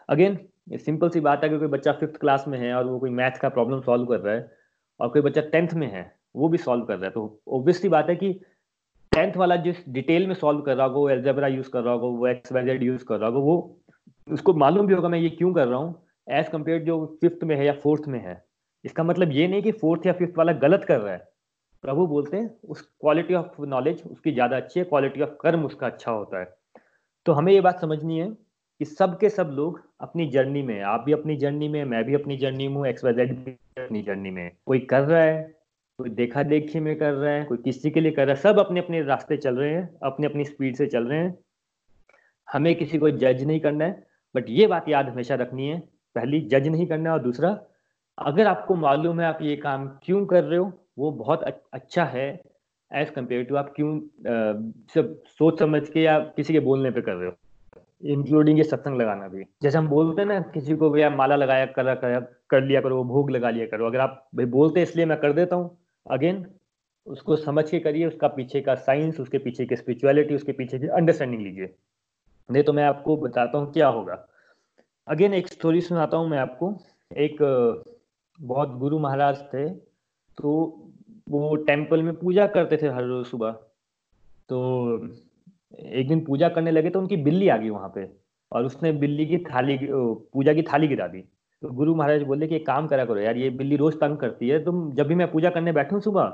[0.09, 0.37] अगेन
[0.77, 3.39] सिंपल सी बात है कि कोई बच्चा फिफ्थ क्लास में है और वो कोई मैथ
[3.41, 4.51] का प्रॉब्लम सॉल्व कर रहा है
[4.99, 8.09] और कोई बच्चा टेंथ में है, वो भी सॉल्व कर रहा है। तो ऑब्वियसली बात
[8.09, 8.31] है कि
[9.11, 12.07] टेंथ वाला जिस डिटेल में सॉल्व कर रहा होगा, वो एल्जेब्रा यूज़ कर रहा होगा,
[12.07, 13.77] वो एक्स वाई जेड यूज़ कर रहा होगा, वो,
[14.27, 16.04] उसको मालूम भी होगा, मैं ये क्यों कर रहा हूँ?
[16.27, 18.43] एज कंपेयर जो फिफ्थ में है या फोर्थ में है।
[18.85, 21.27] इसका मतलब ये नहीं कि फोर्थ या फिफ्थ वाला गलत कर रहा है।
[21.83, 25.87] प्रभु बोलते हैं, उस क्वालिटी ऑफ़ नॉलेज उसकी ज़्यादा अच्छी है क्वालिटी ऑफ़ कर्म उसका
[25.87, 26.53] अच्छा होता है।
[27.25, 28.27] तो हमें ये बात समझनी है
[28.81, 32.13] कि सब के सब लोग अपनी जर्नी में आप भी अपनी जर्नी में मैं भी
[32.13, 35.41] अपनी जर्नी में हूँ एक्स वाई भी अपनी जर्नी में कोई कर रहा है,
[35.99, 38.59] कोई देखा देखी में कर रहा है, कोई किसी के लिए कर रहा है, सब
[38.59, 41.37] अपने अपने रास्ते चल रहे हैं, अपनी अपनी स्पीड से चल रहे हैं।
[42.47, 44.03] हमें किसी को जज नहीं करना है
[44.35, 45.81] बट ये बात याद हमेशा रखनी है
[46.15, 47.57] पहली जज नहीं करना और दूसरा
[48.17, 52.27] अगर आपको मालूम है आप ये काम क्यों कर रहे हो वो बहुत अच्छा है
[52.91, 53.99] एज कंपेयर टू आप क्यों
[54.93, 57.35] सब सोच समझ के या किसी के बोलने पे कर रहे हो
[58.13, 61.65] इंक्लूडिंग ये सत्संग लगाना भी। जैसे हम बोलते हैं ना किसी को भैया माला लगाया
[61.65, 65.17] कर, कर, कर लिया करो भोग लगा लिया करो अगर आप भाई बोलते इसलिए मैं
[65.19, 66.45] कर देता हूँ अगेन
[67.07, 70.87] उसको समझ के करिए उसका पीछे का साइंस उसके पीछे की स्पिरिचुअलिटी उसके पीछे की
[70.89, 71.73] अंडरस्टैंडिंग लीजिए।
[72.49, 74.15] नहीं तो मैं आपको बताता हूँ क्या होगा।
[75.07, 76.67] अगेन एक स्टोरी सुनाता हूँ मैं आपको।
[77.11, 77.37] एक
[78.39, 79.67] बहुत गुरु महाराज थे
[80.37, 80.53] तो
[81.29, 83.51] वो टेंपल में पूजा करते थे हर रोज सुबह।
[84.49, 85.07] तो
[85.79, 88.07] एक दिन पूजा करने लगे तो उनकी बिल्ली आ गई वहाँ पे
[88.51, 91.21] और उसने बिल्ली की थाली पूजा की थाली गिरा दी।
[91.61, 94.49] तो गुरु महाराज बोले कि, एक काम करा करो यार, ये बिल्ली रोज तंग करती
[94.49, 96.25] है, तुम जब भी मैं पूजा करने बैठूं सुबह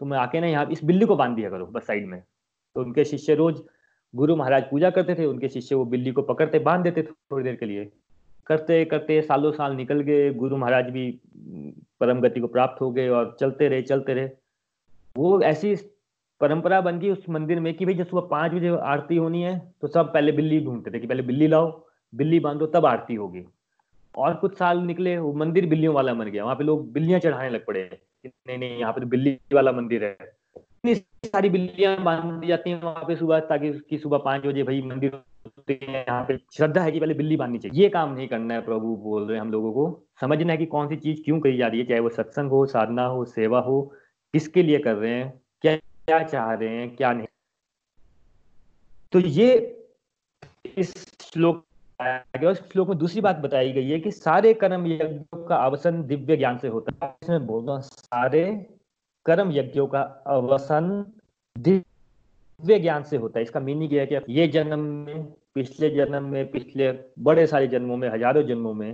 [0.00, 2.20] तो मैं आके ना यहाँ इस बिल्ली को बाँध दिया करो बस साइड में।
[2.76, 3.62] तो उनके शिष्य रोज
[4.14, 7.56] गुरु महाराज पूजा करते थे, उनके शिष्य वो बिल्ली को पकड़ते, बाँध देते थोड़ी देर
[7.56, 7.90] के लिए।
[8.46, 11.10] करते करते सालों साल निकल गए, गुरु महाराज भी
[12.00, 14.28] परम गति को प्राप्त हो गए और चलते रहे चलते रहे।
[15.16, 15.74] वो ऐसी
[16.40, 19.58] परंपरा बन गई उस मंदिर में कि भाई जब सुबह पाँच बजे आरती होनी है
[19.80, 21.70] तो सब पहले बिल्ली ढूंढते थे कि पहले बिल्ली लाओ,
[22.12, 23.44] बिल्ली बांधो, तब आरती होगी।
[24.14, 27.48] और कुछ साल निकले, वो मंदिर बिल्लियों वाला बन गया। वहाँ पे लोग बिल्लियाँ चढ़ाने
[27.50, 27.88] लग पड़े
[28.26, 30.16] नहीं नहीं, यहाँ पे तो बिल्ली वाला मंदिर है।
[30.56, 34.62] इतनी सारी बिल्लियाँ बाँध दी जाती हैं वहाँ पे सुबह, ताकि उसकी सुबह पाँच बजे
[34.62, 35.18] भाई मंदिर
[35.70, 38.96] यहाँ पे श्रद्धा है कि पहले बिल्ली बांधनी चाहिए। ये काम नहीं करना है, प्रभु
[38.96, 41.66] बोल रहे हैं हम लोगों को। समझना है कि कौन सी चीज़ क्यों कही जा
[41.66, 43.82] रही है, चाहे वो सत्संग हो, साधना हो, सेवा हो,
[44.34, 47.26] किसके लिए कर रहे हैं, क्या क्या चाह रहे हैं, क्या नहीं।
[49.12, 49.82] तो ये
[50.76, 51.62] इस श्लोक
[52.46, 56.36] उस श्लोक में दूसरी बात बताई गई है कि सारे कर्म यज्ञों का अवसन दिव्य
[56.36, 58.66] ज्ञान से होता है। इसमें बोल रहा सारे
[59.26, 61.12] कर्म यज्ञों का अवसन
[61.58, 61.84] दिव्य
[62.60, 66.50] ज्ञान से होता है। इसका मीनिंग यह है कि ये जन्म में, पिछले जन्म में,
[66.50, 68.92] पिछले बड़े सारे जन्मों में, हज़ारों जन्मों में,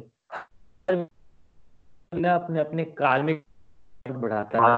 [2.12, 3.40] अपने अपने काल में
[4.06, 4.76] बढ़ाता है।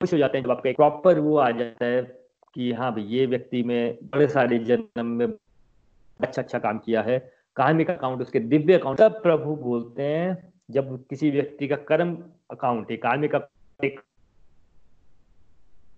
[0.00, 2.02] खुश हो जाते हैं जब आपका प्रॉपर वो आ जाता है
[2.56, 7.18] कि हाँ भाई, ये व्यक्ति में बड़े सारे जन्म में अच्छा अच्छा काम किया है।
[7.56, 12.16] कार्मिक अकाउंट उसके दिव्य अकाउंट तब प्रभु बोलते हैं जब किसी व्यक्ति का कर्म
[12.50, 13.34] अकाउंट है। कार्मिक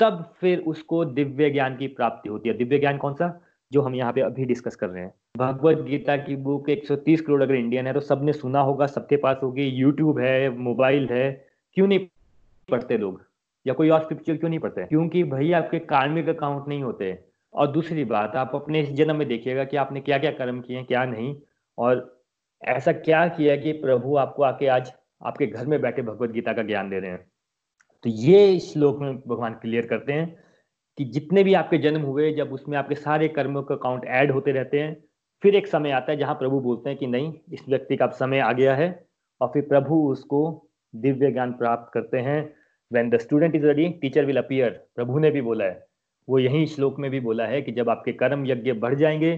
[0.05, 3.41] तब फिर उसको दिव्य ज्ञान की प्राप्ति होती है। दिव्य ज्ञान कौन सा?
[3.73, 7.43] जो हम यहाँ पे अभी डिस्कस कर रहे हैं। भगवत गीता की बुक 130 करोड़
[7.43, 11.87] अगर इंडियन है तो सबने सुना होगा, सबके पास होगी। यूट्यूब है मोबाइल है। क्यों
[11.87, 11.99] नहीं
[12.71, 13.25] पढ़ते लोग?
[13.67, 14.85] या कोई और स्क्रिप्चर क्यों नहीं पढ़ते?
[14.85, 19.29] क्योंकि भाई आपके कार्मिक अकाउंट नहीं होते। और दूसरी बात, आप अपने इस जन्म में
[19.29, 21.37] देखिएगा कि आपने क्या क्या कर्म किए क्या नहीं।
[21.79, 22.23] और
[22.65, 24.93] ऐसा क्या किया कि प्रभु आपको आके आज
[25.27, 27.34] आपके घर में बैठे भगवत गीता का ज्ञान दे रहे हैं?
[28.05, 30.45] तो ये श्लोक में भगवान क्लियर करते हैं
[30.99, 34.53] कि जितने भी आपके जन्म हुए, जब उसमें आपके सारे कर्मों का अकाउंट ऐड होते
[34.53, 35.05] रहते हैं,
[35.43, 38.39] फिर एक समय आता है जहाँ प्रभु बोलते हैं कि नहीं, इस व्यक्ति का समय
[38.39, 39.07] आ गया है
[39.41, 42.55] और फिर प्रभु उसको दिव्य ज्ञान प्राप्त करते हैं।
[42.93, 45.87] When the student is ready teacher will appear प्रभु ने भी बोला है।
[46.29, 49.37] वो यही श्लोक में भी बोला है कि जब आपके कर्म यज्ञ बढ़ जाएँगे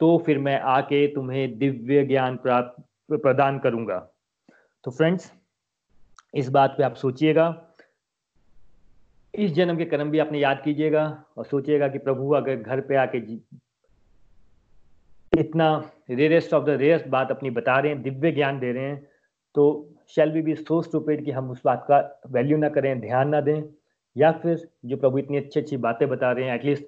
[0.00, 3.98] तो फिर मैं आके तुम्हें दिव्य ज्ञान प्राप्त, प्रदान करूँगा।
[4.84, 5.32] तो फ्रेंड्स
[6.34, 7.62] इस बात पे आप सोचिएगा
[9.36, 11.04] इस जन्म के कर्म भी आपने याद कीजिएगा
[11.36, 13.18] और सोचिएगा कि प्रभु अगर घर पे आके
[15.32, 15.68] इतना
[16.10, 18.96] रेयरेस्ट ऑफ़ द रेयरेस्ट बात अपनी बता रहे हैं, दिव्य ज्ञान दे रहे हैं
[19.54, 19.64] तो
[20.08, 21.98] shall be be so stupid कि हम उस बात का
[22.30, 23.62] वैल्यू ना करें, ध्यान ना दें?
[24.16, 26.84] या फिर जो प्रभु इतनी अच्छी अच्छी बातें बता रहे हैं एटलीस्ट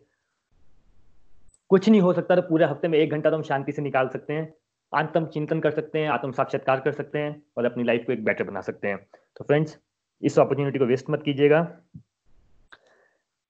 [1.71, 4.09] कुछ नहीं हो सकता तो पूरे हफ़्ते में एक घंटा तो हम शांति से निकाल
[4.09, 4.53] सकते हैं
[4.93, 8.25] आत्म चिंतन कर सकते हैं, आत्म साक्षात्कार कर सकते हैं और अपनी लाइफ को एक
[8.25, 8.99] बेटर बना सकते हैं।
[9.37, 9.79] तो फ्रेंड्स
[10.23, 11.61] इस अपॉर्चुनिटी को वेस्ट मत कीजिएगा।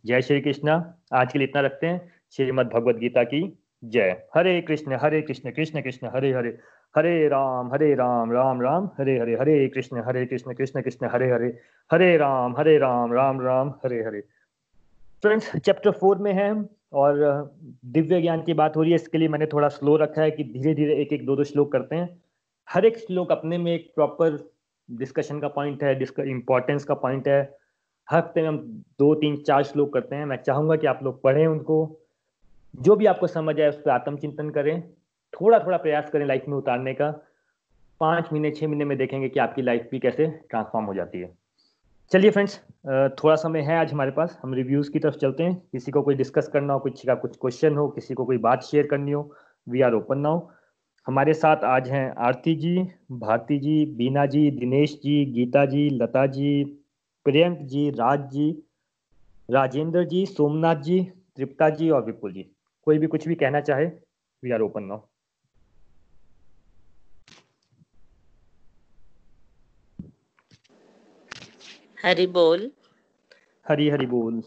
[0.06, 4.60] जय श्री कृष्णा। आज के लिए इतना रखते हैं। श्रीमद भगवद गीता की जय। Hare
[4.60, 6.58] Krishna Hare Krishna Krishna Krishna, Hare Hare.
[6.96, 9.34] Hare Ram Hare Ram Ram Ram, Hare Hare.
[9.34, 11.58] Hare Krishna Hare Krishna Krishna Krishna, Hare Hare.
[11.92, 14.39] Hare Ram Hare Ram Ram Ram, Hare Hare.
[15.22, 16.50] Friends chapter four में है
[16.92, 17.18] और
[17.86, 20.44] दिव्य ज्ञान की बात हो रही है, इसके लिए मैंने थोड़ा स्लो रखा है कि
[20.44, 22.08] धीरे धीरे एक एक दो दो श्लोक करते हैं।
[22.68, 24.38] हर एक श्लोक अपने में एक प्रॉपर
[24.88, 25.94] डिस्कशन का पॉइंट है
[26.30, 27.40] इम्पोर्टेंस का पॉइंट है।
[28.08, 28.58] हर हफ़्ते में हम
[28.98, 31.76] दो, तीन, चार श्लोक करते हैं। मैं चाहूँगा कि आप लोग पढ़ें उनको।
[32.74, 34.82] जो भी आपको समझ आए, उस पर आत्मचिंतन करें।
[35.34, 37.10] थोड़ा थोड़ा प्रयास करें लाइफ में उतारने का।
[38.00, 41.32] पाँच महीने छः महीने में देखेंगे कि आपकी लाइफ भी कैसे ट्रांसफॉर्म हो जाती है।
[42.12, 42.56] चलिए फ्रेंड्स
[43.18, 46.14] थोड़ा समय है आज हमारे पास। हम रिव्यूज़ की तरफ़ चलते हैं। किसी को कोई
[46.14, 49.34] डिस्कस करना हो कुछ का कुछ क्वेश्चन हो, किसी को कोई बात शेयर करनी हो
[49.68, 50.40] वी आर ओपन नाउ
[51.06, 56.26] हमारे साथ आज हैं आरती जी, भारती जी, बीना जी, दिनेश जी, गीता जी, लता
[56.26, 56.64] जी,
[57.24, 58.50] प्रियंक जी, राज जी,
[59.50, 61.00] राजेंद्र जी, सोमनाथ जी,
[61.36, 62.50] तृप्ता जी और विपुल जी।
[62.84, 63.86] कोई भी कुछ भी कहना चाहे
[64.44, 65.09] we are open now.
[72.04, 72.70] Hari बोल।
[73.66, 74.42] हरी हरी बोल।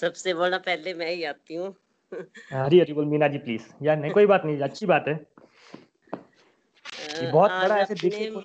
[0.00, 1.74] सबसे बड़ा पहले मैं ही आती हूँ।
[2.52, 5.14] हरी हरी बोल मीना जी प्लीज़ यार नहीं कोई बात नहीं अच्छी बात है।
[7.22, 7.94] ये बहुत बड़ा ऐसे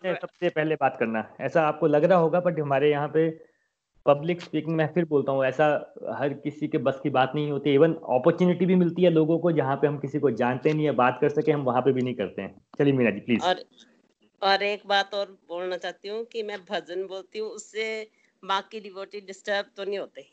[0.05, 3.29] है सबसे पहले बात करना। ऐसा आपको लग रहा होगा बट हमारे यहाँ पे
[4.05, 5.65] पब्लिक स्पीकिंग मैं फिर बोलता हूँ ऐसा
[6.19, 9.51] हर किसी के बस की बात नहीं होती। इवन अपॉर्चुनिटी भी मिलती है लोगों को
[9.51, 12.01] जहाँ पे हम किसी को जानते नहीं है बात कर सके हम वहाँ पे भी
[12.01, 13.63] नहीं करते हैं। चलिए मीना जी प्लीज़ और
[14.41, 18.11] और एक बात और बोलना चाहती हूँ कि मैं भजन बोलती हूँ उससे
[18.43, 20.29] बाकी डिवोटी डिस्टर्ब तो नहीं होते।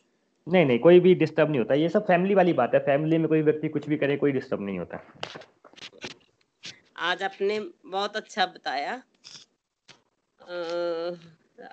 [0.46, 3.28] नहीं नहीं कोई भी डिस्टर्ब नहीं होता। ये सब फैमिली वाली बात है। फैमिली में
[3.28, 5.12] कोई व्यक्ति कुछ भी करे कोई डिस्टर्ब नहीं होता।
[6.96, 9.02] आज आपने बहुत अच्छा बताया।
[10.40, 10.52] अ,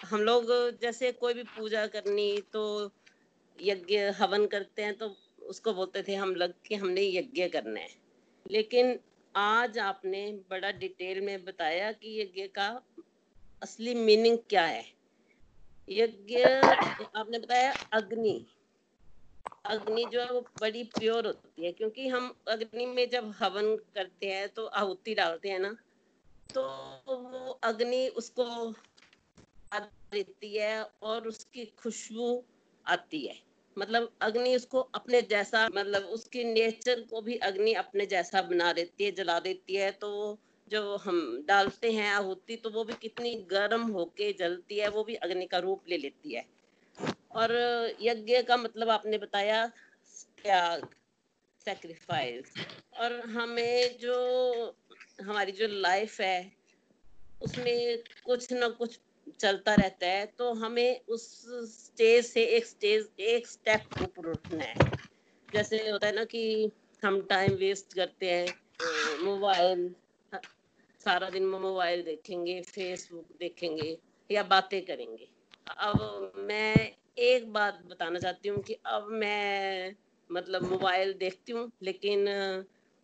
[0.06, 0.46] हम लोग
[0.82, 2.92] जैसे कोई भी पूजा करनी तो
[3.62, 7.90] यज्ञ हवन करते हैं तो उसको बोलते थे हम लोग कि हमने यज्ञ करना है।
[8.52, 9.00] लेकिन
[9.36, 12.82] आज आपने बड़ा डिटेल में बताया कि यज्ञ का
[13.62, 14.86] असली मीनिंग क्या है।
[15.90, 16.44] यज्ञ,
[17.16, 18.46] आपने बताया अग्नि।
[19.66, 24.28] अग्नि जो है वो बड़ी प्योर होती है, क्योंकि हम अग्नि में जब हवन करते
[24.28, 25.76] हैं तो आहुति डालते हैं ना
[26.54, 26.64] तो
[27.08, 28.74] वो अग्नि उसको
[30.14, 32.44] देती है और उसकी खुशबू
[32.86, 38.42] आती है। मतलब अग्नि उसको अपने जैसा मतलब उसकी नेचर को भी अग्नि अपने जैसा
[38.42, 42.94] बना देती है, जला देती है। तो जो हम डालते हैं आहुति तो वो भी
[43.02, 46.46] कितनी गर्म होके जलती है, वो भी अग्नि का रूप ले लेती है।
[47.32, 47.52] और
[48.02, 49.66] यज्ञ का मतलब आपने बताया,
[50.44, 50.88] त्याग
[51.66, 52.54] सेक्रीफाइस
[53.00, 54.16] और हमें जो,
[55.22, 56.52] हमारी जो लाइफ है,
[57.42, 59.00] उसमें कुछ ना कुछ
[59.32, 61.24] चलता रहता है तो हमें उस
[61.70, 64.76] स्टेज से एक स्टेज एक स्टेप ऊपर उठना है।
[65.54, 66.72] जैसे होता है ना कि
[67.04, 69.90] हम टाइम वेस्ट करते हैं मोबाइल
[71.02, 73.98] सारा दिन मोबाइल देखेंगे फेसबुक देखेंगे,
[74.30, 75.28] या बातें करेंगे।
[75.68, 79.96] अब मैं एक बात बताना चाहती हूँ कि अब मैं
[80.30, 82.28] मतलब मोबाइल देखती हूँ, लेकिन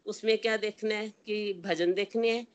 [0.05, 2.45] उसमें क्या देखना है कि भजन देखने हैं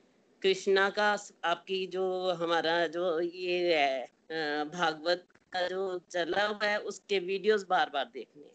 [0.42, 1.10] कृष्णा का
[1.44, 7.90] आपकी जो हमारा जो ये है भागवत का जो चला हुआ है, उसके वीडियोस बार
[7.90, 8.50] बार देखने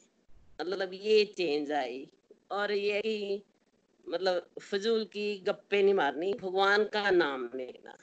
[0.59, 2.07] मतलब ये चेंज आई।
[2.51, 3.41] और ये
[4.05, 7.95] मतलब फजूल की गप्पे नहीं मारनी, भगवान का नाम लेना।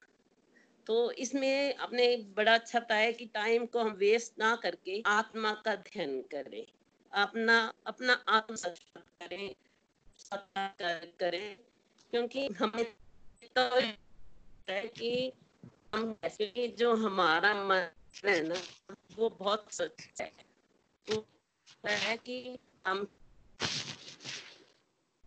[0.86, 5.74] तो इसमें आपने बड़ा अच्छा बताया कि टाइम को हम वेस्ट ना करके आत्मा का
[5.76, 6.64] ध्यान करें।
[7.12, 9.54] अपना अपना आत्म करें
[11.20, 11.56] करें,
[12.12, 12.84] क्योंकि हमें
[13.56, 13.62] तो
[14.68, 15.32] है कि
[15.94, 16.14] हम
[16.78, 17.88] जो हमारा मन
[18.24, 18.54] है ना,
[19.16, 20.30] वो बहुत सच है।
[21.08, 21.24] वो
[21.86, 23.04] है कि हम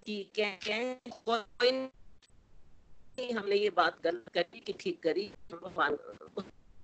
[0.05, 5.97] ठीक है कोई नहीं, हमने ये बात गलत करी कि ठीक करी भगवान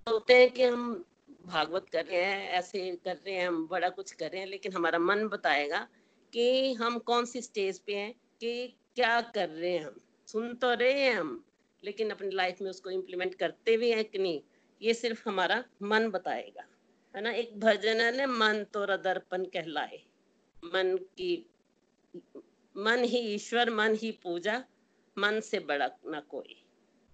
[0.06, 1.04] होते हैं कि हम
[1.46, 4.72] भागवत कर रहे हैं, ऐसे कर रहे हैं, हम बड़ा कुछ कर रहे हैं, लेकिन
[4.72, 5.86] हमारा मन बताएगा
[6.32, 10.74] कि हम कौन सी स्टेज पे हैं, कि क्या कर रहे हैं हम। सुन तो
[10.74, 11.44] रहे हैं हम
[11.84, 14.40] लेकिन अपनी लाइफ में उसको इम्प्लीमेंट करते भी हैं कि नहीं
[14.82, 16.64] ये सिर्फ़ हमारा मन बताएगा।
[17.16, 17.30] है ना?
[17.30, 20.02] एक भजन है मन तो दर्पण कहलाए।
[20.64, 21.50] मन की
[22.76, 24.64] मन ही ईश्वर मन ही पूजा
[25.18, 26.64] मन से बड़ा ना कोई।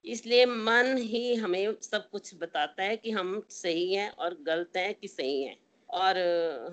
[0.05, 4.94] इसलिए मन ही हमें सब कुछ बताता है कि हम सही हैं और गलत हैं
[4.94, 5.57] कि सही हैं।
[5.90, 6.18] और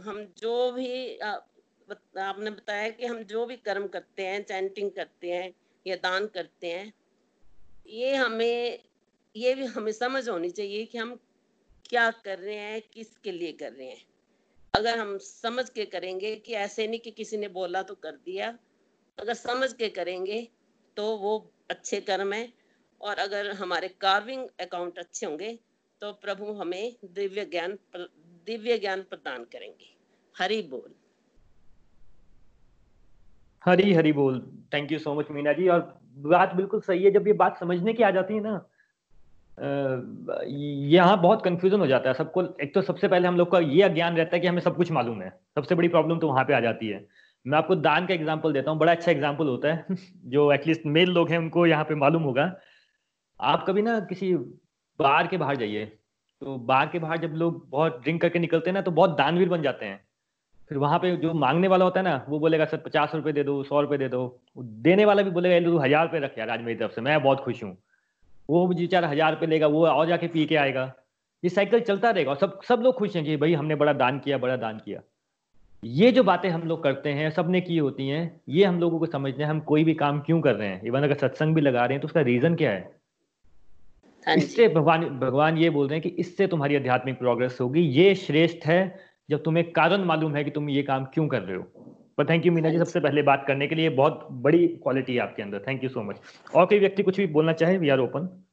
[0.07, 1.31] हम जो भी आ,
[2.19, 5.53] आपने बताया कि हम जो भी कर्म करते हैं चैंटिंग करते हैं
[5.87, 6.93] या दान करते हैं,
[7.87, 8.79] ये हमें,
[9.35, 11.15] ये भी हमें समझ होनी चाहिए कि हम
[11.85, 14.05] क्या कर रहे हैं, किसके लिए कर रहे हैं।
[14.73, 18.57] अगर हम समझ के करेंगे कि ऐसे नहीं कि किसी ने बोला तो कर दिया,
[19.17, 20.47] अगर समझ के करेंगे
[20.97, 22.53] तो वो अच्छे कर्म है,
[23.01, 25.57] और अगर हमारे कार्विंग अकाउंट अच्छे होंगे
[26.01, 27.77] तो प्रभु हमें दिव्य ज्ञान
[28.47, 29.95] दिव्य ज्ञान प्रदान करेंगे।
[30.35, 30.93] हरि बोल।
[33.67, 34.39] हरी हरी बोल।
[34.73, 35.67] Thank you so much Meena ji.
[35.67, 35.79] और
[36.17, 38.65] बात बिल्कुल सही है, जब ये बात समझने की आ जाती है ना
[39.57, 43.81] यहाँ बहुत कंफ्यूजन हो जाता है सबको। एक तो सबसे पहले हम लोग का ये
[43.83, 46.53] अज्ञान रहता है कि हमें सब कुछ मालूम है। सबसे बड़ी प्रॉब्लम तो वहाँ पे
[46.53, 47.05] आ जाती है।
[47.45, 49.85] मैं आपको दान का एग्ज़ाम्पल देता हूँ। बड़ा अच्छा एग्ज़ाम्पल होता है,
[50.25, 52.51] जो एटलीस्ट मेल लोग हैं, उनको यहाँ पे मालूम होगा।
[53.39, 54.33] आप कभी ना किसी
[54.99, 55.85] बार के बाहर जाइए
[56.41, 59.49] तो बार के बाहर जब लोग बहुत ड्रिंक करके निकलते हैं ना तो बहुत दानवीर
[59.49, 59.99] बन जाते हैं।
[60.71, 63.43] फिर वहाँ पे जो मांगने वाला होता है ना वो बोलेगा सर पचास रुपए दे
[63.43, 64.21] दो सौ रुपए दे दो।
[64.57, 67.39] देने वाला भी बोलेगा तू हज़ार रुपए रख यार आज मेरी तरफ़ से मैं बहुत
[67.41, 67.75] खुश हूँ।
[68.49, 70.91] वो भी बेचारा हज़ार रुपए लेगा वो और जाके पी के आएगा।
[71.43, 74.19] ये साइकिल चलता रहेगा और सब सब लोग खुश हैं कि भाई हमने बड़ा दान
[74.19, 75.01] किया बड़ा दान किया।
[75.83, 79.05] ये जो बातें हम लोग करते हैं सबने की होती हैं ये हम लोगों को
[79.07, 80.81] समझना है हम कोई भी काम क्यों कर रहे हैं?
[80.83, 82.81] इवन अगर सत्संग भी लगा रहे हैं तो उसका रीजन क्या है?
[84.27, 88.15] हाँ इससे भगवान भगवान ये बोल रहे हैं कि इससे तुम्हारी आध्यात्मिक प्रोग्रेस होगी। ये
[88.17, 88.79] श्रेष्ठ है
[89.29, 91.63] जब तुम्हें कारण मालूम है कि तुम ये काम क्यों कर रहे हो।
[92.17, 95.19] पर थैंक यू मीना जी, सबसे पहले बात करने के लिए बहुत बड़ी क्वालिटी है
[95.19, 96.19] आपके अंदर। थैंक यू सो मच
[96.55, 98.43] और कोई व्यक्ति कुछ भी बोलना चाहे we are open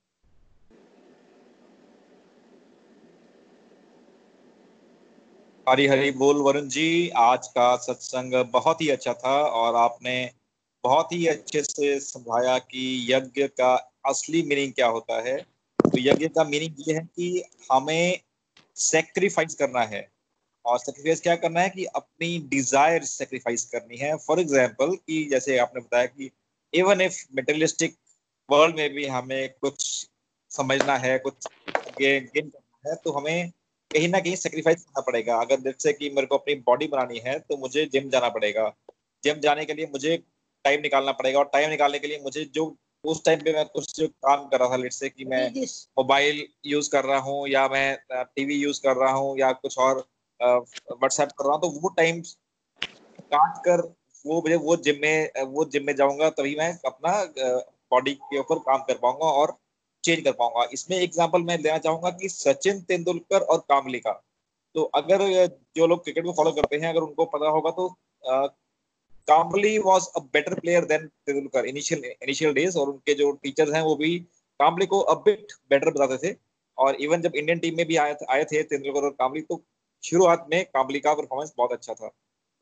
[5.68, 10.30] Hari Hari बोल, वरुण जी, आज का सत्संग बहुत ही अच्छा था और आपने
[10.84, 13.74] बहुत ही अच्छे से समझाया कि यज्ञ का
[14.06, 15.37] असली मीनिंग क्या होता है।
[15.78, 18.20] तो यज्ञ का मीनिंग ये है कि हमें
[18.76, 20.13] सेक्रीफाइस करना है।
[20.64, 25.59] और सेक्रीफाइस क्या करना है कि अपनी डिज़ायर सेक्रीफाइस करनी है। फॉर एग्ज़ाम्पल कि जैसे
[25.59, 26.31] आपने बताया कि
[26.72, 27.96] इवन इफ़ मेटेरियलिस्टिक
[28.48, 29.85] वर्ल्ड में भी हमें कुछ
[30.50, 31.46] समझना है कुछ
[31.98, 33.50] गेन करना है तो हमें
[33.90, 37.38] कहीं ना कहीं सेक्रीफाइस करना पड़ेगा। अगर जैसे कि मेरे को अपनी बॉडी बनानी है
[37.40, 38.72] तो मुझे जिम जाना पड़ेगा।
[39.24, 40.16] जिम जाने के लिए मुझे
[40.64, 42.74] टाइम निकालना पड़ेगा और टाइम निकालने के लिए मुझे जो
[43.05, 45.48] उस टाइम पे मैं कुछ जो काम कर रहा था लेट से कि मैं
[45.98, 50.05] मोबाइल यूज़ कर रहा हूँ या मैं टीवी यूज़ कर रहा हूँ या कुछ और
[50.44, 52.20] व्हाट्सएप कर रहा हूँ तो वो टाइम
[53.33, 53.80] काट कर
[54.24, 57.12] वो मुझे वो जिम में, वो जिम में जाऊँगा, तभी मैं अपना
[57.92, 59.57] बॉडी के ऊपर काम कर पाऊँगा और
[60.04, 64.12] चेंज कर पाऊँगा। इसमें एग्ज़ाम्पल मैं लेना चाहूँगा कि सचिन तेंदुलकर और कामली का।
[64.74, 65.22] तो अगर
[65.76, 67.88] जो लोग क्रिकेट को फॉलो करते हैं, अगर उनको पता होगा तो
[69.28, 73.83] Kambli was a better player than Tendulkar initial initial days और उनके जो टीचर्स हैं,
[73.83, 74.18] वो भी
[74.61, 76.37] कामली को अब बिट बेटर बताते थे।
[76.78, 79.62] और इवन जब इंडियन टीम में भी आए आए थे तेंदुलकर और कामली तो
[80.04, 82.10] शुरुआत में कामली का परफॉर्मेंस बहुत अच्छा था।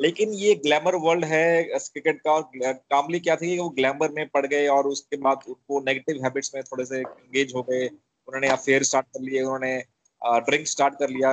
[0.01, 4.47] लेकिन ये ग्लैमर वर्ल्ड है क्रिकेट का, और कामली क्या थी वो ग्लैमर में पड़
[4.47, 8.83] गए और उसके बाद उनको नेगेटिव हैबिट्स में थोड़े से एंगेज हो गए। उन्होंने अफेयर
[8.83, 9.77] स्टार्ट कर लिए, उन्होंने
[10.23, 11.33] ड्रिंक स्टार्ट कर लिया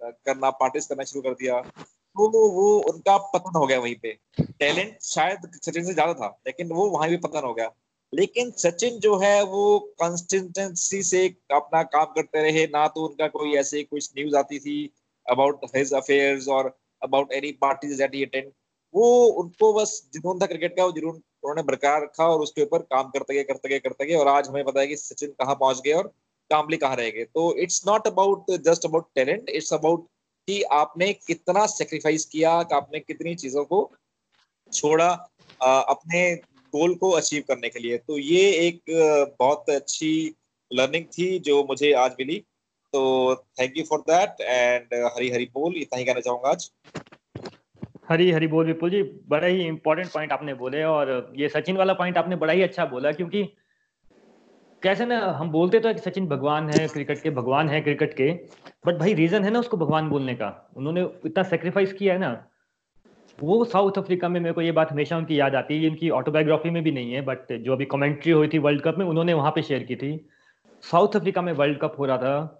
[0.00, 4.96] करना पार्टीज़ करना शुरू कर दिया। तो वो उनका पतन हो गया वहीं पे। टैलेंट
[5.04, 7.70] शायद सचिन से ज़्यादा था, लेकिन वो वहाँ भी पतन हो गया।
[8.12, 13.54] लेकिन सचिन जो है, वो कंसिस्टेंसी से अपना काम करते रहे। ना तो उनका कोई
[13.56, 14.78] ऐसे कुछ न्यूज़ आती थी
[15.30, 18.50] अबाउट हिज अफेयर्स और about any parties that he attend
[18.94, 19.08] वो
[19.40, 23.10] उनको बस जुनून था क्रिकेट का वो जुनून उन्होंने बरकरार रखा और उसके ऊपर काम
[23.10, 25.80] करते गए करते गए करते गए और आज हमें पता है कि सचिन कहाँ पहुँच
[25.84, 26.12] गए और
[26.50, 30.06] कामली कहाँ रह गए। तो it's not about just about talent it's about
[30.48, 33.90] कि आपने कितना सेक्रीफाइस किया आपने कितनी चीज़ों को
[34.72, 35.08] छोड़ा
[35.60, 36.34] अपने
[36.72, 38.80] गोल को अचीव करने के लिए। तो ये एक
[39.38, 40.12] बहुत अच्छी
[40.70, 42.42] लर्निंग थी जो मुझे आज मिली।
[42.92, 46.70] तो thank you for that and Hari Hari बोल इतना ही कहना चाहूँगा आज।
[48.08, 51.92] हरी हरी बोल विपुल जी, बड़ा ही इंपॉर्टेंट पॉइंट आपने बोले, और ये सचिन वाला
[51.94, 53.42] पॉइंट आपने बड़ा ही अच्छा बोला, क्योंकि
[54.82, 58.30] कैसे ना, हम बोलते तो कि सचिन भगवान है क्रिकेट के भगवान है क्रिकेट के
[58.86, 62.30] बट भाई रीजन है ना उसको भगवान बोलने का। उन्होंने इतना सेक्रीफाइस किया है ना,
[63.38, 66.70] वो साउथ अफ्रीका में मेरे को ये बात हमेशा उनकी याद आती है, इनकी ऑटोबायोग्राफी
[66.70, 69.50] में भी नहीं है बट जो अभी कमेंट्री हुई थी वर्ल्ड कप में, उन्होंने वहाँ
[69.50, 70.12] पे शेयर की थी।
[70.84, 72.59] साउथ अफ्रीका में वर्ल्ड कप हो रहा था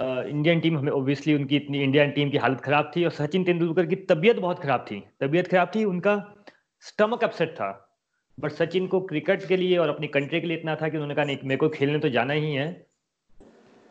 [0.00, 3.86] इंडियन टीम हमें ऑब्वियसली उनकी इतनी इंडियन टीम की हालत खराब थी और सचिन तेंदुलकर
[3.86, 6.34] की तबीयत बहुत खराब थी। तबीयत खराब थी, उनका
[6.80, 7.98] स्टमक अपसेट था।
[8.40, 11.14] बट सचिन को क्रिकेट के लिए और अपनी कंट्री के लिए इतना था कि उन्होंने
[11.14, 12.86] कहा, नहीं, मेरे को खेलने तो जाना ही है।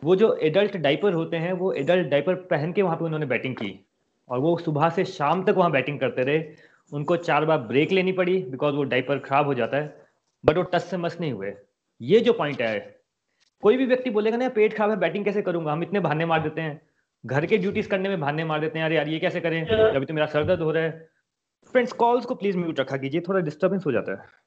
[0.04, 3.54] वो जो एडल्ट डाइपर होते हैं, वो एडल्ट डाइपर पहन के वहाँ पे उन्होंने बैटिंग
[3.54, 3.86] की।
[4.28, 6.44] और वो सुबह से शाम तक वहाँ बैटिंग करते रहे।
[6.92, 10.06] उनको चार बार ब्रेक लेनी पड़ी बिकॉज़ वो डाइपर खराब हो जाता है।
[10.44, 11.52] बट वो टच से मस नहीं हुए।
[12.02, 13.01] ये जो पॉइंट है
[13.62, 15.72] कोई भी व्यक्ति बोलेगा ना पेट खराब है, बैटिंग कैसे करूँगा?
[15.72, 16.80] हम इतने बहाने मार देते हैं।
[17.24, 19.64] घर के ड्यूटीज़ करने में बहाने मार देते हैं, अरे यार, ये कैसे करें?
[19.66, 21.08] अभी तो मेरा सर दर्द हो रहा है।
[21.74, 24.40] फ्रेंड्स कॉल्स को प्लीज़ म्यूट रखा कीजिए, थोड़ा डिस्टर्बेंस हो जाता है।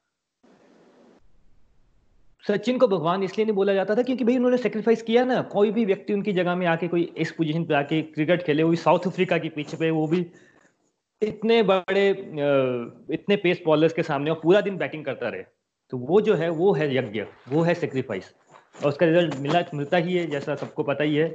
[2.43, 5.71] सचिन को भगवान इसलिए नहीं बोला जाता था क्योंकि भाई उन्होंने सेक्रीफाइस किया ना। कोई
[5.71, 8.75] भी व्यक्ति उनकी जगह में आके कोई इस पोजीशन पे आके क्रिकेट खेले, वो भी
[8.75, 10.25] साउथ अफ्रीका के पीछे पे, वो भी
[11.21, 12.10] इतने बड़े
[13.12, 15.43] इतने पेस बॉलर्स के सामने और पूरा दिन बैटिंग करता रहे।
[15.91, 18.34] तो वो जो है, वो है यज्ञ, वो है सेक्रीफाइस
[18.83, 21.27] और उसका रिज़ल्ट मिला मिलता ही है जैसा सबको पता ही है।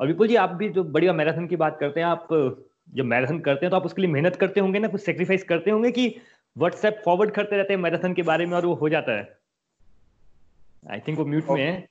[0.00, 2.28] और विपुल जी आप भी जो बढ़िया मैराथन की बात करते हैं आप
[2.94, 5.70] जब मैराथन करते हैं तो आप उसके लिए मेहनत करते होंगे ना कुछ सेक्रीफाइस करते
[5.70, 6.06] होंगे कि
[6.56, 9.38] व्हाट्सएप फॉरवर्ड करते रहते हैं मैराथन के बारे में और वो हो जाता है?
[10.90, 11.88] आई थिंक वो म्यूट में है।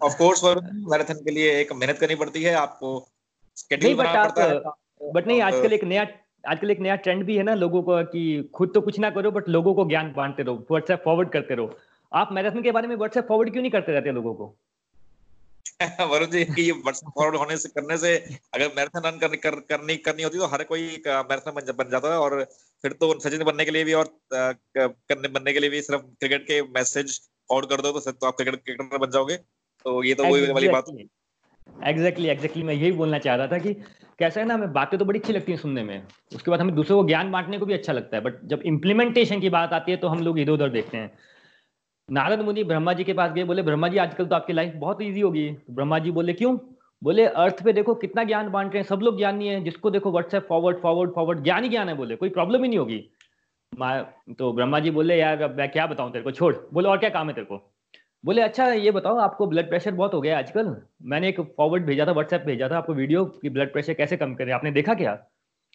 [0.00, 2.98] ऑफ़ कोर्स मैराथन के लिए एक मेहनत करनी पड़ती है आपको
[3.72, 4.74] नहीं बट आप
[5.14, 6.06] बट नहीं आजकल एक नया
[6.44, 8.22] आजकल एक नया ट्रेंड भी है ना लोगों को कि
[8.54, 11.76] खुद तो कुछ ना करो बट लोगों को ज्ञान बांटते रहो व्हाट्सएप फॉरवर्ड करते रहो।
[12.14, 14.54] आप मैराथन के बारे में व्हाट्सएप फॉरवर्ड क्यों नहीं करते रहते लोगों को?
[16.10, 18.16] वरुण जी कि ये व्हाट्सएप फॉरवर्ड होने से करने से
[18.54, 22.12] अगर मैराथन रन करनी कर, करनी करनी होती तो हर कोई मैराथन बन, बन जाता
[22.12, 22.44] है और
[22.82, 26.42] फिर तो सचिन बनने के लिए भी और करने बनने के लिए भी सिर्फ़ क्रिकेट
[26.42, 29.36] के मैसेज फॉरवर्ड कर दो तो तो आप क्रिकेट क्रिकेटर बन जाओगे।
[29.84, 31.06] तो ये तो वही वाली बात है।
[31.90, 33.74] एग्जैक्टली एग्जैक्टली मैं यही बोलना चाह रहा था कि
[34.18, 36.02] कैसा है ना हमें बातें तो बड़ी अच्छी लगती हैं सुनने में।
[36.34, 39.40] उसके बाद हमें दूसरों को ज्ञान बांटने को भी अच्छा लगता है बट जब इम्प्लीमेंटेशन
[39.40, 41.10] की बात आती है तो हम लोग इधर उधर देखते हैं।
[42.08, 44.98] नारद मुनि ब्रह्मा जी के पास गए, बोले ब्रह्मा जी आजकल तो आपकी लाइफ बहुत
[45.02, 46.56] ईजी होगी तो ब्रह्मा जी बोले, क्यों?
[47.02, 50.10] बोले अर्थ पे देखो कितना ज्ञान बांट रहे हैं, सब लोग ज्ञानी है, जिसको देखो
[50.12, 52.98] व्हाट्सएप फॉरवर्ड फॉरवर्ड फॉरवर्ड ज्ञान ही ज्ञान है बोले, कोई प्रॉब्लम ही नहीं होगी।
[54.38, 56.30] तो ब्रह्मा जी बोले, यार मैं क्या बताऊँ तेरे को?
[56.30, 57.58] छोड़। बोले, और क्या काम है तेरे को?
[58.24, 60.74] बोले अच्छा ये बताओ, आपको ब्लड प्रेशर बहुत हो गया आजकल?
[61.02, 64.34] मैंने एक फॉरवर्ड भेजा था व्हाट्सएप भेजा था आपको वीडियो कि ब्लड प्रेशर कैसे कम
[64.34, 65.14] करें, आपने देखा क्या?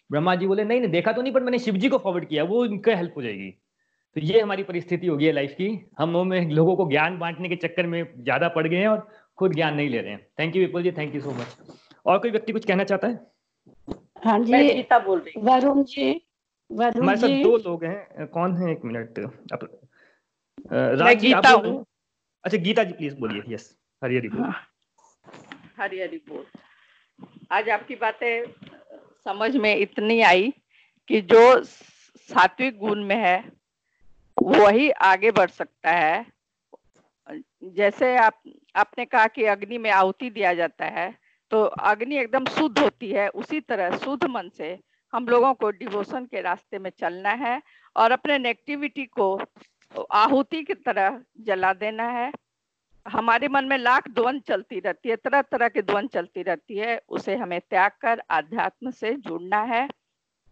[0.10, 2.44] ब्रह्मा जी बोले, नहीं नहीं, देखा तो नहीं, पर मैंने शिव जी को फॉरवर्ड किया,
[2.44, 3.54] वो इनका हेल्प हो जाएगी।
[4.16, 5.68] तो ये हमारी परिस्थिति होगी है लाइफ की।
[6.00, 9.08] हम में लोगों को ज्ञान बांटने के चक्कर में ज़्यादा पड़ गए हैं और
[9.38, 11.58] खुद ज्ञान नहीं ले रहे हैं। Thank you Vipul ji thank you so much
[12.06, 13.20] और कोई व्यक्ति कुछ कहना चाहता है?
[14.26, 16.12] हाँ जी। गीता बोल रही वरुण जी
[16.72, 19.20] वरुण हमारे साथ दो लोग हैं। कौन है एक मिनट?
[20.72, 24.56] राज जी अच्छा गीता जी प्लीज़ बोलिए। यस हरी हरी बोल। हाँ।
[25.80, 26.46] हरी हरी बोल।
[27.52, 28.44] आज आपकी बातें
[29.26, 30.54] समझ में इतनी आई
[31.10, 33.38] कि जो सात्विक गुण में है
[34.42, 36.26] वही आगे बढ़ सकता है।
[37.30, 38.42] जैसे आप,
[38.76, 41.14] आपने कहा कि अग्नि में आहुति दिया जाता है
[41.52, 44.78] तो अग्नि एकदम शुद्ध होती है। उसी तरह शुद्ध मन से
[45.14, 47.62] हम लोगों को डिवोशन के रास्ते में चलना है
[47.96, 49.40] और अपने नेगेटिविटी को
[50.14, 52.32] आहुति की तरह जला देना है।
[53.06, 57.00] हमारे मन में लाख द्वंद चलती रहती है, तरह तरह के द्वंद चलती रहती है,
[57.10, 59.88] उसे हमें त्याग कर आध्यात्म से जुड़ना है।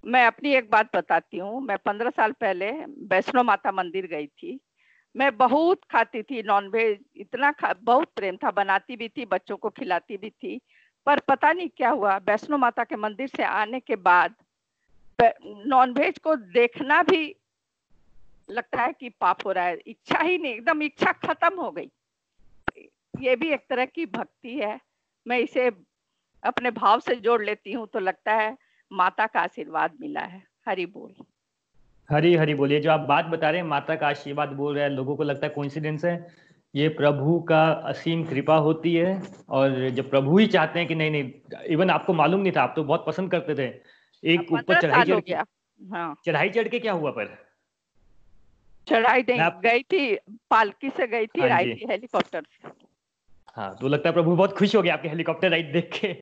[0.08, 2.72] मैं अपनी एक बात बताती हूँ। मैं पंद्रह साल पहले
[3.08, 4.60] वैष्णो माता मंदिर गई थी।
[5.16, 9.70] मैं बहुत खाती थी नॉनवेज इतना खा, बहुत प्रेम था, बनाती भी थी, बच्चों को
[9.70, 10.60] खिलाती भी थी।
[11.08, 14.36] पर पता नहीं क्या हुआ, वैष्णो माता के मंदिर से आने के बाद
[15.20, 17.36] नॉनवेज को देखना भी
[18.50, 21.90] लगता है कि पाप हो रहा है। इच्छा ही नहीं, एकदम इच्छा खत्म हो गई।
[23.22, 24.80] ये भी एक तरह की भक्ति है।
[25.26, 25.68] मैं इसे
[26.44, 28.56] अपने भाव से जोड़ लेती हूँ तो लगता है
[28.92, 31.14] माता का आशीर्वाद मिला है। हरि बोल।
[32.10, 34.92] हरी हरी बोलिए जो आप बात बता रहे हैं माता का आशीर्वाद बोल रहे हैं
[34.92, 36.16] लोगों को लगता है कोइंसिडेंस है।
[36.74, 41.12] ये प्रभु का असीम कृपा होती है और जब प्रभु ही चाहते हैं कि नहीं
[41.12, 43.68] नहीं इवन आपको मालूम नहीं था आप तो बहुत पसंद करते थे।
[44.24, 47.36] एक ऊपर चढ़ाई चढ़ के हाँ। चढ़ाई चढ़ के क्या हुआ पर?
[48.88, 50.16] चढ़ाई नहीं गई थी
[50.50, 52.70] पालकी से गई थी हाँ हेलीकॉप्टर से।
[53.56, 56.16] हाँ तो लगता है प्रभु बहुत खुश हो गया आपके हेलीकॉप्टर राइड देख के।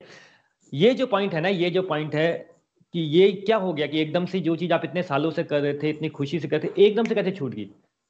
[0.72, 2.28] ये जो पॉइंट है ना ये जो पॉइंट है
[2.96, 5.60] कि ये क्या हो गया कि एकदम से जो चीज़ आप इतने सालों से कर
[5.60, 7.64] रहे थे इतनी खुशी से कर रहे थे एकदम से कैसे छूट गई।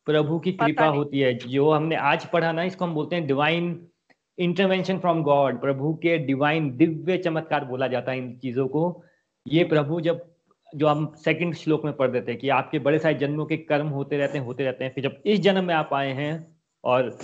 [0.06, 3.66] प्रभु की कृपा होती है। जो हमने आज पढ़ा ना इसको हम बोलते हैं डिवाइन
[4.38, 8.84] इंटरवेंशन फ्रॉम गॉड प्रभु के डिवाइन दिव्य चमत्कार बोला जाता है इन चीज़ों को।
[9.46, 10.24] ये प्रभु जब
[10.72, 13.88] जो हम सेकंड श्लोक में पढ़ देते हैं कि आपके बड़े सारे जन्मों के कर्म
[13.88, 16.32] होते रहते हैं होते रहते हैं फिर जब इस जन्म में आप आए हैं
[16.84, 17.16] और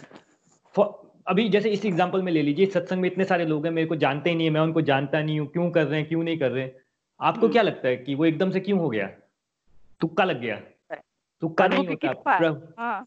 [1.26, 3.96] अभी जैसे इस एग्ज़ाम्पल में ले लीजिए सत्संग में इतने सारे लोग हैं मेरे को
[3.96, 6.38] जानते ही नहीं है मैं उनको जानता नहीं हूँ क्यों कर रहे हैं क्यों नहीं
[6.38, 6.70] कर रहे
[7.22, 9.06] आपको हम्म। क्या लगता है कि वो एकदम से क्यों हो गया?
[10.00, 10.60] तुक्का लग गया।
[11.42, 12.08] तुक्का नहीं होता
[12.78, 13.04] हाँ,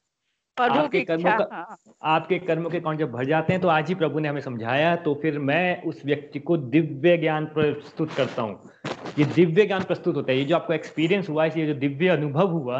[0.57, 3.95] आपके कर्मों का हाँ। आपके कर्मों के कौन जब भर जाते हैं तो आज ही
[3.95, 8.69] प्रभु ने हमें समझाया तो फिर मैं उस व्यक्ति को दिव्य ज्ञान प्रस्तुत करता हूँ।
[9.19, 12.09] ये दिव्य ज्ञान प्रस्तुत होता है। ये जो आपको एक्सपीरियंस हुआ है ये जो दिव्य
[12.09, 12.79] अनुभव हुआ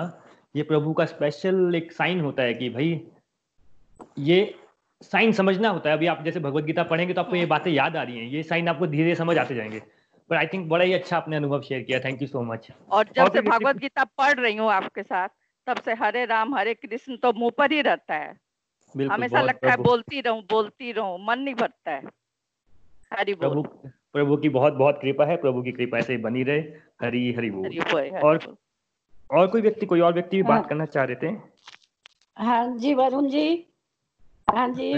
[0.55, 2.99] ये प्रभु का स्पेशल एक साइन होता है कि भाई
[4.19, 4.39] ये
[5.01, 7.95] साइन समझना होता है। अभी आप जैसे भगवत गीता पढ़ेंगे तो आपको ये बातें याद
[7.97, 9.81] आ रही हैं। ये साइन आपको धीरे समझ आते जाएँगे।
[10.29, 11.99] पर आई थिंक बड़ा ही अच्छा आपने अनुभव शेयर किया.
[11.99, 15.29] थैंक यू सो मच और जब से भगवत गीता पढ़ रही हूँ आपके साथ
[15.67, 18.33] तब से हरे राम हरे कृष्ण तो मुँह पर ही रहता है।
[18.95, 22.03] हमेशा लगता है बोलती रहूँ बोलती रहूँ मन नहीं भरता है।
[23.11, 23.61] हरि प्रभु
[24.13, 26.59] प्रभु की बहुत बहुत कृपा है प्रभु की कृपा ऐसे बनी रहे।
[27.01, 28.39] हरी हरि बोल। और
[29.31, 31.35] और कोई व्यक्ति कोई और व्यक्ति भी बात हाँ। करना चाह रहे थे?
[32.37, 33.45] हाँ जी वरुण जी।
[34.47, 34.91] हाँ जी।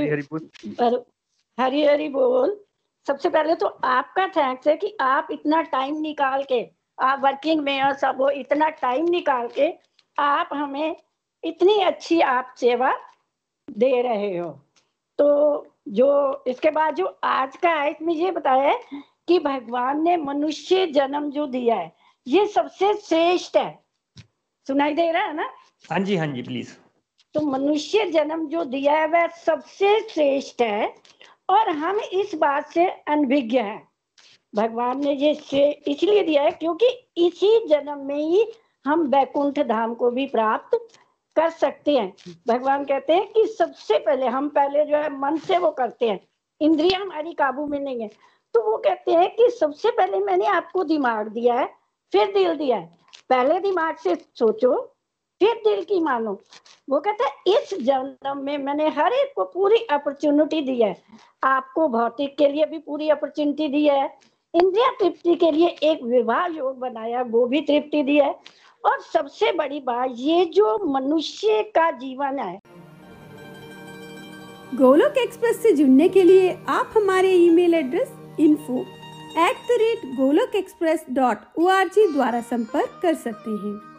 [1.57, 2.59] हरी हरी बोल।
[3.07, 6.59] सबसे पहले तो आपका थैंक्स है कि आप इतना टाइम निकाल के
[6.97, 9.71] आप वर्किंग में और सब हो इतना टाइम निकाल के
[10.17, 10.95] आप हमें
[11.43, 12.91] इतनी अच्छी आप सेवा
[13.67, 14.49] दे रहे हो।
[15.19, 15.27] तो
[15.89, 18.79] जो इसके बाद जो आज का आयत में ये बताया है
[19.27, 21.91] कि भगवान ने मनुष्य जन्म जो दिया है
[22.27, 23.79] ये सबसे श्रेष्ठ है।
[24.67, 25.49] सुनाई दे रहा है ना?
[25.91, 26.73] हाँ जी हाँ जी प्लीज़
[27.35, 30.93] तो मनुष्य जन्म जो दिया है वह सबसे श्रेष्ठ है।
[31.49, 33.87] और हम इस बात से अनभिज्ञ हैं।
[34.55, 35.31] भगवान ने ये
[35.87, 36.87] इसलिए दिया है क्योंकि
[37.17, 38.51] इसी जन्म में ही
[38.85, 40.77] हम बैकुंठ धाम को भी प्राप्त
[41.35, 42.13] कर सकते हैं।
[42.47, 46.19] भगवान कहते हैं कि सबसे पहले, हम पहले जो है मन से वो करते हैं।
[46.61, 48.07] इंद्रिया हमारी काबू में नहीं है।
[48.53, 51.69] तो वो कहते हैं कि सबसे पहले मैंने आपको दिमाग दिया है,
[52.11, 52.97] फिर दिल दिया है।
[53.29, 54.96] पहले दिमाग से सोचो
[55.41, 56.39] फिर दिल की मानो।
[56.89, 61.03] वो कहता है, इस जन्म में मैंने हर एक को पूरी अपॉर्चुनिटी दी है।
[61.43, 64.17] आपको भौतिक के लिए भी पूरी अपॉर्चुनिटी दी है।
[64.53, 68.35] इंद्रिया तृप्ति के लिए एक विवाह योग बनाया, वो भी तृप्ति दी है।
[68.85, 72.59] और सबसे बड़ी बात, ये जो मनुष्य का जीवन है।
[74.75, 78.79] गोलोक एक्सप्रेस से जुड़ने के लिए आप हमारे email address info
[79.41, 81.69] at the rate Golok express dot O
[82.13, 83.96] द्वारा संपर्क कर सकते हैं।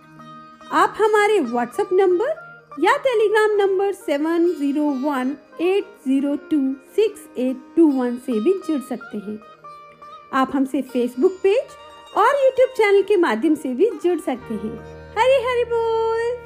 [0.73, 6.59] आप हमारे व्हाट्सएप नंबर या Telegram number seven zero one eight zero two
[6.97, 9.39] six eight two one से भी जुड़ सकते हैं।
[10.33, 11.77] आप हमसे फेसबुक पेज
[12.17, 14.77] और यूट्यूब चैनल के माध्यम से भी जुड़ सकते हैं।
[15.17, 16.37] हरी हरी बोल!